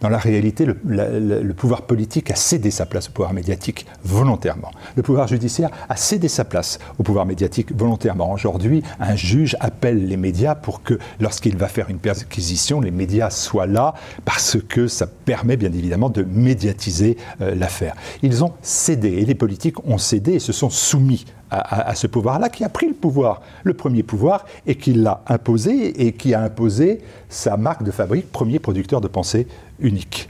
[0.00, 4.70] Dans la réalité, le, pouvoir politique a cédé sa place au pouvoir médiatique volontairement.
[4.96, 8.32] Le pouvoir judiciaire a cédé sa place au pouvoir médiatique volontairement.
[8.32, 13.30] Aujourd'hui, un juge appelle les médias pour que, lorsqu'il va faire une perquisition, les médias
[13.30, 13.94] soient là
[14.24, 17.94] parce que ça permet bien évidemment de médiatiser euh, l'affaire.
[18.22, 22.48] Ils ont cédé et les politiques ont cédé et se sont soumis à, ce pouvoir-là,
[22.48, 26.42] qui a pris le pouvoir, le premier pouvoir, et qui l'a imposé, et qui a
[26.42, 29.46] imposé sa marque de fabrique, premier producteur de pensée
[29.80, 30.28] unique.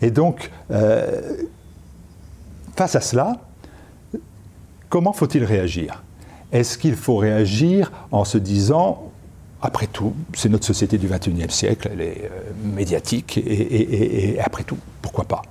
[0.00, 1.20] Et donc, euh,
[2.76, 3.36] face à cela,
[4.88, 6.02] comment faut-il réagir?
[6.52, 9.10] Est-ce qu'il faut réagir en se disant,
[9.62, 14.78] après tout, c'est notre société du XXIe siècle, elle est euh, médiatique, et, après tout,
[15.02, 15.42] pourquoi pas?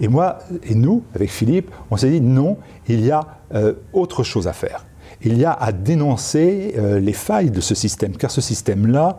[0.00, 2.58] Et moi, et nous, avec Philippe, on s'est dit, non,
[2.88, 4.86] il y a euh, autre chose à faire.
[5.22, 9.18] Il y a à dénoncer les failles de ce système, car ce système-là,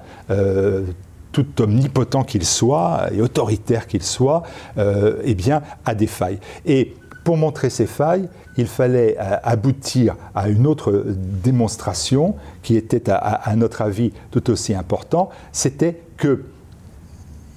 [1.32, 4.44] tout omnipotent qu'il soit et autoritaire qu'il soit,
[4.78, 6.40] euh, eh bien, a des failles.
[6.66, 13.10] Et pour montrer ces failles, il fallait euh, aboutir à une autre démonstration qui était,
[13.10, 15.30] à, notre avis, tout aussi important.
[15.52, 16.46] C'était que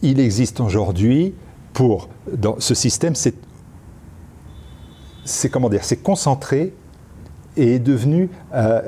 [0.03, 1.32] il existe aujourd'hui,
[1.73, 3.35] pour dans ce système, c'est
[5.51, 6.75] comment dire, concentré
[7.57, 8.81] et est devenu euh,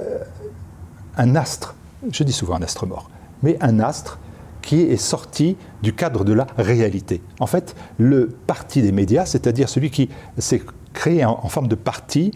[1.16, 1.74] un astre.
[2.10, 3.10] Je dis souvent un astre mort,
[3.42, 4.18] mais un astre
[4.62, 7.20] qui est sorti du cadre de la réalité.
[7.38, 10.08] En fait, le parti des médias, c'est-à-dire celui qui
[10.38, 10.62] s'est
[10.94, 12.30] créé en, forme de parti,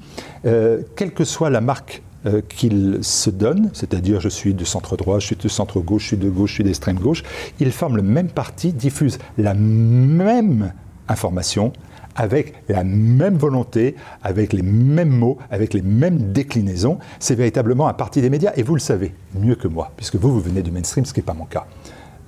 [0.44, 4.96] euh, quelle que soit la marque euh, qu'il se donne, c'est-à-dire je suis de centre
[4.96, 7.22] droit, je suis de centre gauche, je suis de gauche, je suis d'extrême gauche,
[7.60, 10.72] il forme le même parti, diffuse la même
[11.08, 11.72] information
[12.16, 13.94] avec la même volonté,
[14.24, 16.98] avec les mêmes mots, avec les mêmes déclinaisons.
[17.20, 20.32] C'est véritablement un parti des médias, et vous le savez mieux que moi, puisque vous,
[20.32, 21.66] vous venez du mainstream, ce qui n'est pas mon cas.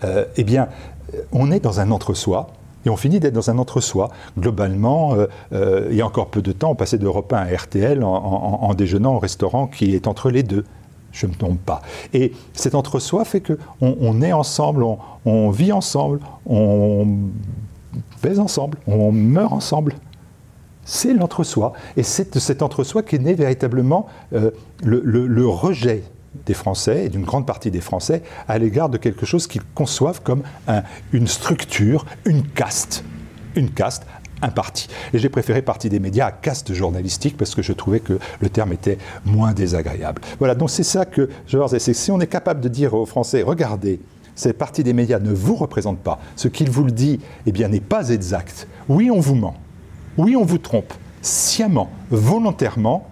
[0.05, 0.69] Euh, eh bien,
[1.33, 2.53] on est dans un entre-soi.
[2.87, 4.11] Et on finit d'être dans un entre-soi.
[4.39, 7.57] Globalement, euh, euh, il y a encore peu de temps, on passait d'Europe 1 à
[7.57, 10.65] RTL en, déjeunant au restaurant qui est entre les deux.
[11.13, 11.83] Je ne me trompe pas.
[12.15, 14.85] Et cet entre-soi fait qu'on on est ensemble,
[15.25, 17.07] on, vit ensemble, on
[18.23, 19.95] baise ensemble, on meurt ensemble.
[20.85, 21.73] C'est l'entre-soi.
[21.97, 24.53] Et c'est de cet entre-soi qu'est né véritablement le,
[25.05, 26.05] le rejet
[26.47, 30.23] des Français et d'une grande partie des Français à l'égard de quelque chose qu'ils conçoivent
[30.23, 30.43] comme
[31.13, 33.05] une structure, une caste,
[33.57, 34.07] une caste,
[34.43, 34.89] un parti.
[35.13, 38.49] Et j'ai préféré parti des médias à caste journalistique parce que je trouvais que le
[38.49, 40.23] terme était moins désagréable.
[40.39, 43.43] Voilà, donc c'est ça que dire, c'est si on est capable de dire aux Français,
[43.43, 44.01] regardez,
[44.37, 47.69] cette partie des médias ne vous représente pas, ce qu'il vous le dit, eh bien,
[47.69, 48.67] n'est pas exact.
[48.89, 49.57] Oui, on vous ment.
[50.17, 53.11] Oui, on vous trompe, sciemment, volontairement,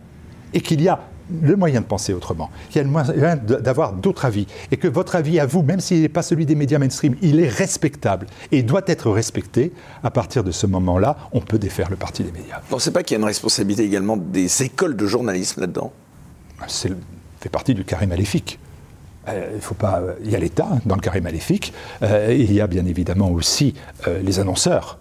[0.54, 1.00] et qu'il y a
[1.42, 4.88] le moyen de penser autrement, il y a le moyen d'avoir d'autres avis, et que
[4.88, 8.26] votre avis à vous, même s'il n'est pas celui des médias mainstream, il est respectable
[8.52, 9.72] et doit être respecté,
[10.02, 12.56] à partir de ce moment-là, on peut défaire le parti des médias.
[12.60, 15.92] Vous ne pensez pas qu'il y a une responsabilité également des écoles de journalisme là-dedans
[16.66, 16.92] C'est
[17.40, 18.58] fait partie du carré maléfique.
[19.28, 21.72] Euh, il faut pas, il y a l'État dans le carré maléfique,
[22.02, 23.74] euh, il y a bien évidemment aussi
[24.06, 24.98] euh, les annonceurs.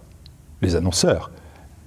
[0.60, 1.30] Les annonceurs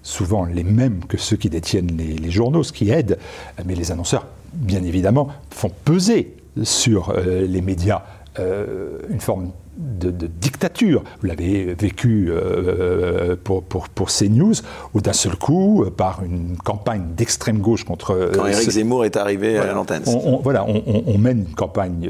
[0.03, 3.17] souvent les mêmes que ceux qui détiennent les, journaux, ce qui aide,
[3.65, 8.03] mais les annonceurs, bien évidemment, font peser sur euh, les médias
[8.39, 11.03] euh, une forme de, dictature.
[11.21, 14.53] Vous l'avez vécu euh, pour, pour, pour, CNews,
[14.93, 18.31] où d'un seul coup, par une campagne d'extrême gauche contre...
[18.33, 20.03] Quand Eric Zemmour est arrivé à l'antenne.
[20.07, 22.09] On, voilà, on, mène une campagne,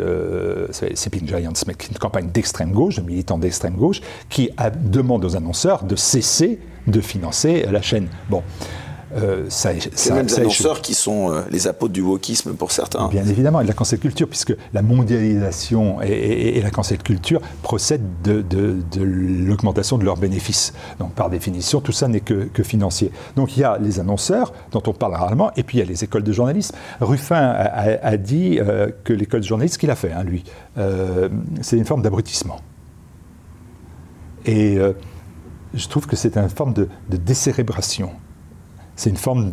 [0.72, 4.50] c'est Pink Giants, mais une campagne d'extrême gauche, de militants d'extrême gauche, qui
[4.84, 8.08] demande aux annonceurs de cesser de financer la chaîne.
[8.30, 8.44] Bon.
[9.16, 13.08] Euh, ça, C'est même des annonceurs qui sont euh, les apôtres du wokisme pour certains.
[13.08, 18.22] Bien évidemment, et de la cancel culture, puisque la mondialisation et, la cancel culture procèdent
[18.24, 18.44] de,
[19.02, 20.74] l'augmentation de leurs bénéfices.
[21.00, 23.12] Donc par définition, tout ça n'est que, financier.
[23.36, 25.88] Donc il y a les annonceurs, dont on parle rarement, et puis il y a
[25.88, 26.76] les écoles de journalisme.
[27.00, 30.44] Ruffin a, dit euh, que l'école de journalisme, qu'il a fait, hein, lui,
[31.62, 32.60] c'est une forme d'abrutissement.
[34.46, 34.78] Et
[35.74, 38.12] je trouve que c'est une forme de, décérébration.
[39.02, 39.50] C'est une forme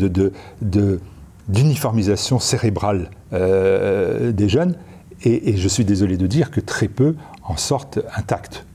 [1.48, 4.76] d'uniformisation cérébrale euh, des jeunes,
[5.24, 8.66] et, je suis désolé de dire que très peu en sortent intacts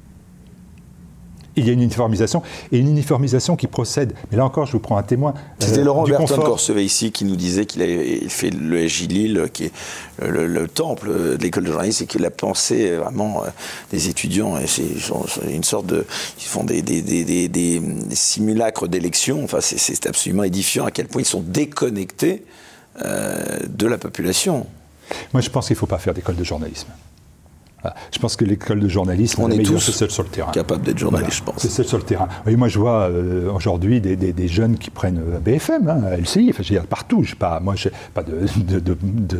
[1.55, 2.41] il y a une uniformisation,
[2.71, 4.13] et une uniformisation qui procède.
[4.31, 5.33] Mais là encore, je vous prends un témoin.
[5.59, 9.49] C'était euh, Laurent Berton Corsevet ici qui nous disait qu'il avait fait le SJ Lille,
[9.53, 9.71] qui est
[10.21, 13.47] le, temple de l'école de journalisme, et qu'il a pensé vraiment euh,
[13.91, 14.57] des étudiants.
[14.57, 14.83] Et c'est
[15.47, 16.05] une sorte de.
[16.39, 17.81] Ils font des, des, des, des
[18.11, 19.43] simulacres d'élection.
[19.43, 22.43] Enfin, c'est absolument édifiant à quel point ils sont déconnectés
[23.01, 24.67] euh, de la population.
[25.33, 26.89] Moi, je pense qu'il ne faut pas faire d'école de journalisme.
[28.11, 30.51] Je pense que l'école de journalisme, on est, tous seul sur le terrain.
[30.51, 31.55] Capable d'être journaliste, je pense.
[31.57, 32.27] C'est seul sur le terrain.
[32.45, 36.49] Oui, moi, je vois euh, aujourd'hui des, des, jeunes qui prennent euh, BFM, hein, LCI,
[36.49, 37.23] enfin, je veux dire, partout.
[37.23, 38.97] Je pas, moi, je pas de, de,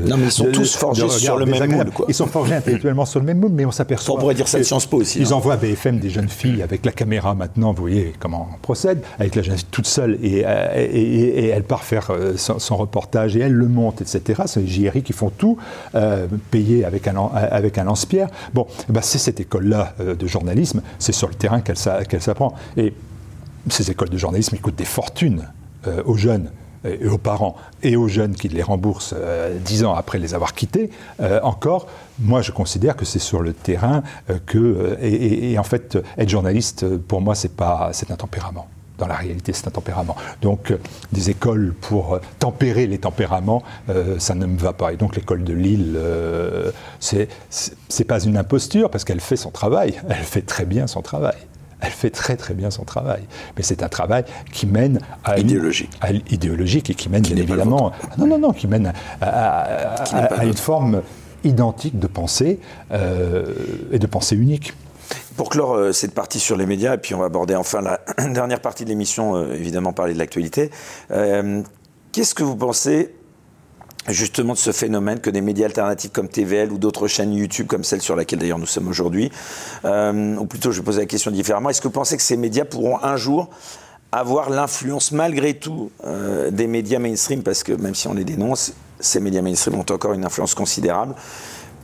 [0.07, 1.91] Non, mais ils sont tous forgés sur le même moule.
[2.07, 4.15] Ils sont forgés intellectuellement sur le même moule, mais on s'aperçoit.
[4.15, 5.19] On pourrait dire ça de Sciences Po aussi.
[5.19, 5.37] Ils hein.
[5.37, 9.35] envoient BFM des jeunes filles avec la caméra maintenant, vous voyez comment on procède, avec
[9.35, 13.53] la jeune fille toute seule, et, et, elle part faire euh, son, reportage, et elle
[13.53, 14.43] le monte, etc.
[14.45, 15.57] C'est les JRI qui font tout,
[15.95, 18.29] euh, payés avec un, avec un lance-pierre.
[18.53, 22.55] Bon, bah, c'est cette école-là euh, de journalisme, c'est sur le terrain qu'elle s'apprend.
[22.77, 22.93] Et
[23.69, 25.49] ces écoles de journalisme, coûtent des fortunes
[25.87, 26.51] euh, aux jeunes
[26.85, 30.53] et aux parents et aux jeunes qui les remboursent euh, dix ans après les avoir
[30.53, 30.89] quittés,
[31.41, 31.87] encore,
[32.19, 34.03] moi je considère que c'est sur le terrain
[34.45, 34.97] que.
[35.01, 38.67] Et, en fait, être journaliste, pour moi, pas, c'est un tempérament
[39.03, 40.15] dans la réalité, c'est un tempérament.
[40.41, 40.77] Donc, euh,
[41.11, 44.93] des écoles pour euh, tempérer les tempéraments, euh, ça ne me va pas.
[44.93, 45.99] Et donc, l'école de Lille,
[47.01, 47.27] ce
[47.89, 49.95] c'est pas une imposture parce qu'elle fait son travail.
[50.07, 51.35] Elle fait très bien son travail.
[51.81, 53.23] Elle fait très très bien son travail.
[53.57, 54.23] Mais c'est un travail
[54.53, 55.91] qui mène à idéologique,
[56.29, 61.01] idéologique et qui mène bien évidemment, non non non, qui mène à, une forme
[61.43, 62.59] identique de pensée
[63.91, 64.73] et de pensée unique.
[65.35, 67.99] Pour clore euh, cette partie sur les médias, et puis on va aborder enfin la
[68.29, 70.69] dernière partie de l'émission, euh, évidemment parler de l'actualité.
[71.11, 71.61] Euh,
[72.11, 73.15] qu'est-ce que vous pensez
[74.09, 77.85] justement de ce phénomène que des médias alternatifs comme TVL ou d'autres chaînes YouTube comme
[77.85, 79.31] celle sur laquelle d'ailleurs nous sommes aujourd'hui,
[79.85, 82.65] ou plutôt je vais poser la question différemment, est-ce que vous pensez que ces médias
[82.65, 83.49] pourront un jour
[84.11, 85.89] avoir l'influence malgré tout
[86.51, 90.11] des médias mainstream, parce que même si on les dénonce, ces médias mainstream ont encore
[90.11, 91.15] une influence considérable.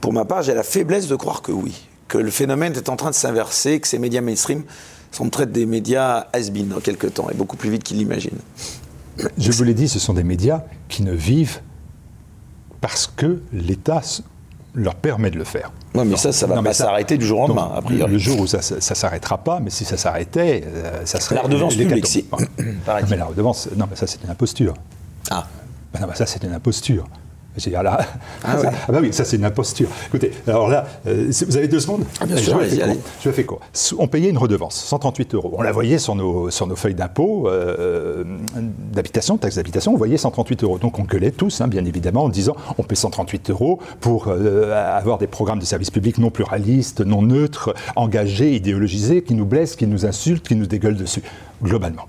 [0.01, 2.97] Pour ma part, j'ai la faiblesse de croire que oui que le phénomène est en
[2.97, 4.63] train de s'inverser, que ces médias mainstream
[5.11, 8.39] sont traités des médias has-been dans quelques temps, et beaucoup plus vite qu'ils l'imaginent.
[9.37, 11.61] Je vous l'ai dit, ce sont des médias qui ne vivent
[12.81, 14.01] parce que l'État
[14.73, 15.71] leur permet de le faire.
[15.95, 18.11] Non, mais ça, ça va pas s'arrêter du jour au lendemain, a priori.
[18.11, 21.35] Le jour où ça ne s'arrêtera pas, mais si ça s'arrêtait, euh, ça serait...
[21.35, 22.25] La redevance publique, si.
[22.57, 24.73] mais la redevance, non, mais ça, c'est une imposture.
[25.31, 25.47] Ah.
[25.99, 27.05] non, mais ça, c'est une imposture.
[27.75, 27.99] Ah, là,
[28.43, 29.89] ah, ah, bah oui, ça c'est une imposture.
[30.07, 32.99] Écoutez, alors là, euh, vous avez deux secondes ah, Bien sûr, allez, allez.
[33.21, 33.59] Je fais quoi
[33.97, 35.53] On payait une redevance, 138 euros.
[35.57, 38.23] On la voyait sur nos, sur nos feuilles d'impôt, euh,
[38.93, 40.77] d'habitation, taxe d'habitation, on voyait 138 euros.
[40.77, 44.97] Donc on gueulait tous, hein, bien évidemment, en disant on paie 138 euros pour euh,
[44.97, 49.75] avoir des programmes de services publics non pluralistes, non neutres, engagés, idéologisés, qui nous blessent,
[49.75, 51.23] qui nous insultent, qui nous dégueulent dessus,
[51.61, 52.05] globalement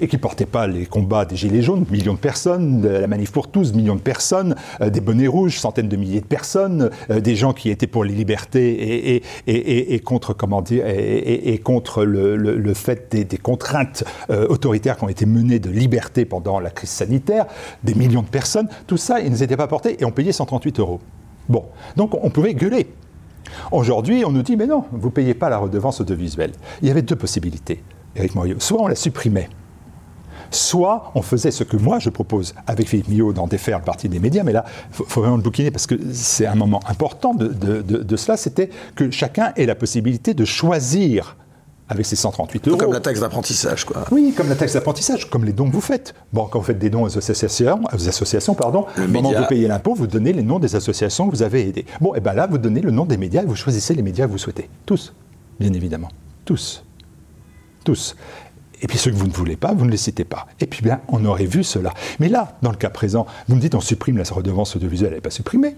[0.00, 3.32] et qui ne portaient pas les combats des Gilets jaunes, millions de personnes, la manif
[3.32, 7.20] pour tous, millions de personnes, euh, des bonnets rouges, centaines de milliers de personnes, euh,
[7.20, 13.14] des gens qui étaient pour les libertés et, contre, comment dire, et, contre le, fait
[13.14, 17.46] des, contraintes euh, autoritaires qui ont été menées de liberté pendant la crise sanitaire,
[17.82, 21.00] des millions de personnes, tout ça, ils n'étaient pas portés et on payait 138 euros.
[21.48, 21.64] Bon,
[21.96, 22.88] donc on pouvait gueuler.
[23.70, 26.52] Aujourd'hui, on nous dit, mais non, vous ne payez pas la redevance audiovisuelle.
[26.82, 27.82] Il y avait deux possibilités,
[28.16, 28.56] Eric Morio.
[28.58, 29.48] Soit on la supprimait,
[30.54, 34.08] soit on faisait ce que moi je propose avec Philippe Millot dans Défaire le parti
[34.08, 37.34] des médias, mais là, il faut, vraiment le bouquiner parce que c'est un moment important
[37.34, 41.36] de, cela, c'était que chacun ait la possibilité de choisir
[41.88, 42.76] avec ses 138 euros.
[42.78, 44.06] Comme la taxe d'apprentissage, quoi.
[44.10, 46.14] Oui, comme la taxe d'apprentissage, comme les dons que vous faites.
[46.32, 49.46] Bon, quand vous faites des dons aux associations, aux associations pardon, au moment où vous
[49.46, 51.84] payez l'impôt, vous donnez les noms des associations que vous avez aidées.
[52.00, 54.26] Bon, et bien là, vous donnez le nom des médias et vous choisissez les médias
[54.26, 54.70] que vous souhaitez.
[54.86, 55.12] Tous,
[55.60, 56.08] bien évidemment.
[56.46, 56.84] Tous.
[57.84, 58.16] Tous.
[58.84, 60.46] Et puis ceux que vous ne voulez pas, vous ne les citez pas.
[60.60, 61.94] Et puis bien, on aurait vu cela.
[62.20, 65.14] Mais là, dans le cas présent, vous me dites on supprime la redevance audiovisuelle, elle
[65.14, 65.74] n'est pas supprimée.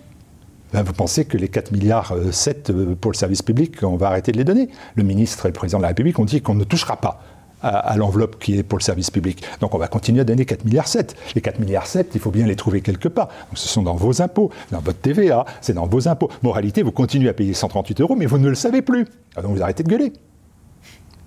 [0.73, 3.95] Ben, vous pensez que les 4 milliards 7 euh, euh, pour le service public, on
[3.95, 6.43] va arrêter de les donner Le ministre et le président de la République ont dit
[6.43, 7.23] qu'on ne touchera pas
[7.62, 9.45] à, l'enveloppe qui est pour le service public.
[9.61, 11.16] Donc on va continuer à donner 4 milliards 7.
[11.37, 13.28] Les 4 milliards 7, il faut bien les trouver quelque part.
[13.28, 16.28] Donc ce sont dans vos impôts, dans votre TVA, c'est dans vos impôts.
[16.43, 19.07] Moralité, vous continuez à payer 138 euros, mais vous ne le savez plus.
[19.37, 20.12] Ah, donc vous arrêtez de gueuler.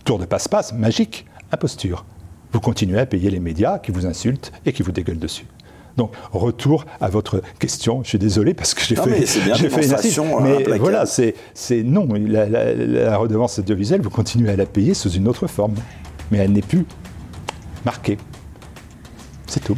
[0.04, 2.06] Tour de passe-passe, magique, imposture.
[2.52, 5.46] Vous continuez à payer les médias qui vous insultent et qui vous dégueulent dessus.
[5.98, 8.04] Donc, retour à votre question.
[8.04, 9.96] Je suis désolé parce que j'ai fait, j'ai fait une
[10.42, 11.34] Mais voilà, c'est
[11.84, 12.08] non.
[12.14, 15.76] La, la, redevance audiovisuelle, vous continuez à la payer sous une autre forme.
[16.32, 16.86] Mais elle n'est plus
[17.86, 18.18] marquée.
[19.48, 19.78] C'est tout.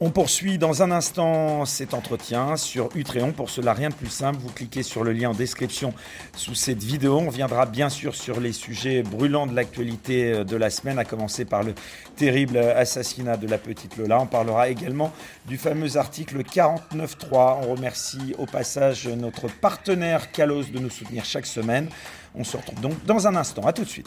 [0.00, 3.32] On poursuit dans un instant cet entretien sur Utréon.
[3.32, 4.38] Pour cela, rien de plus simple.
[4.40, 5.92] Vous cliquez sur le lien en description
[6.36, 7.18] sous cette vidéo.
[7.18, 11.44] On viendra bien sûr sur les sujets brûlants de l'actualité de la semaine, à commencer
[11.44, 11.74] par le
[12.14, 14.20] terrible assassinat de la petite Lola.
[14.20, 15.12] On parlera également
[15.46, 17.58] du fameux article 49.3.
[17.64, 21.88] On remercie au passage notre partenaire Calos de nous soutenir chaque semaine.
[22.36, 23.62] On se retrouve donc dans un instant.
[23.62, 24.06] À tout de suite.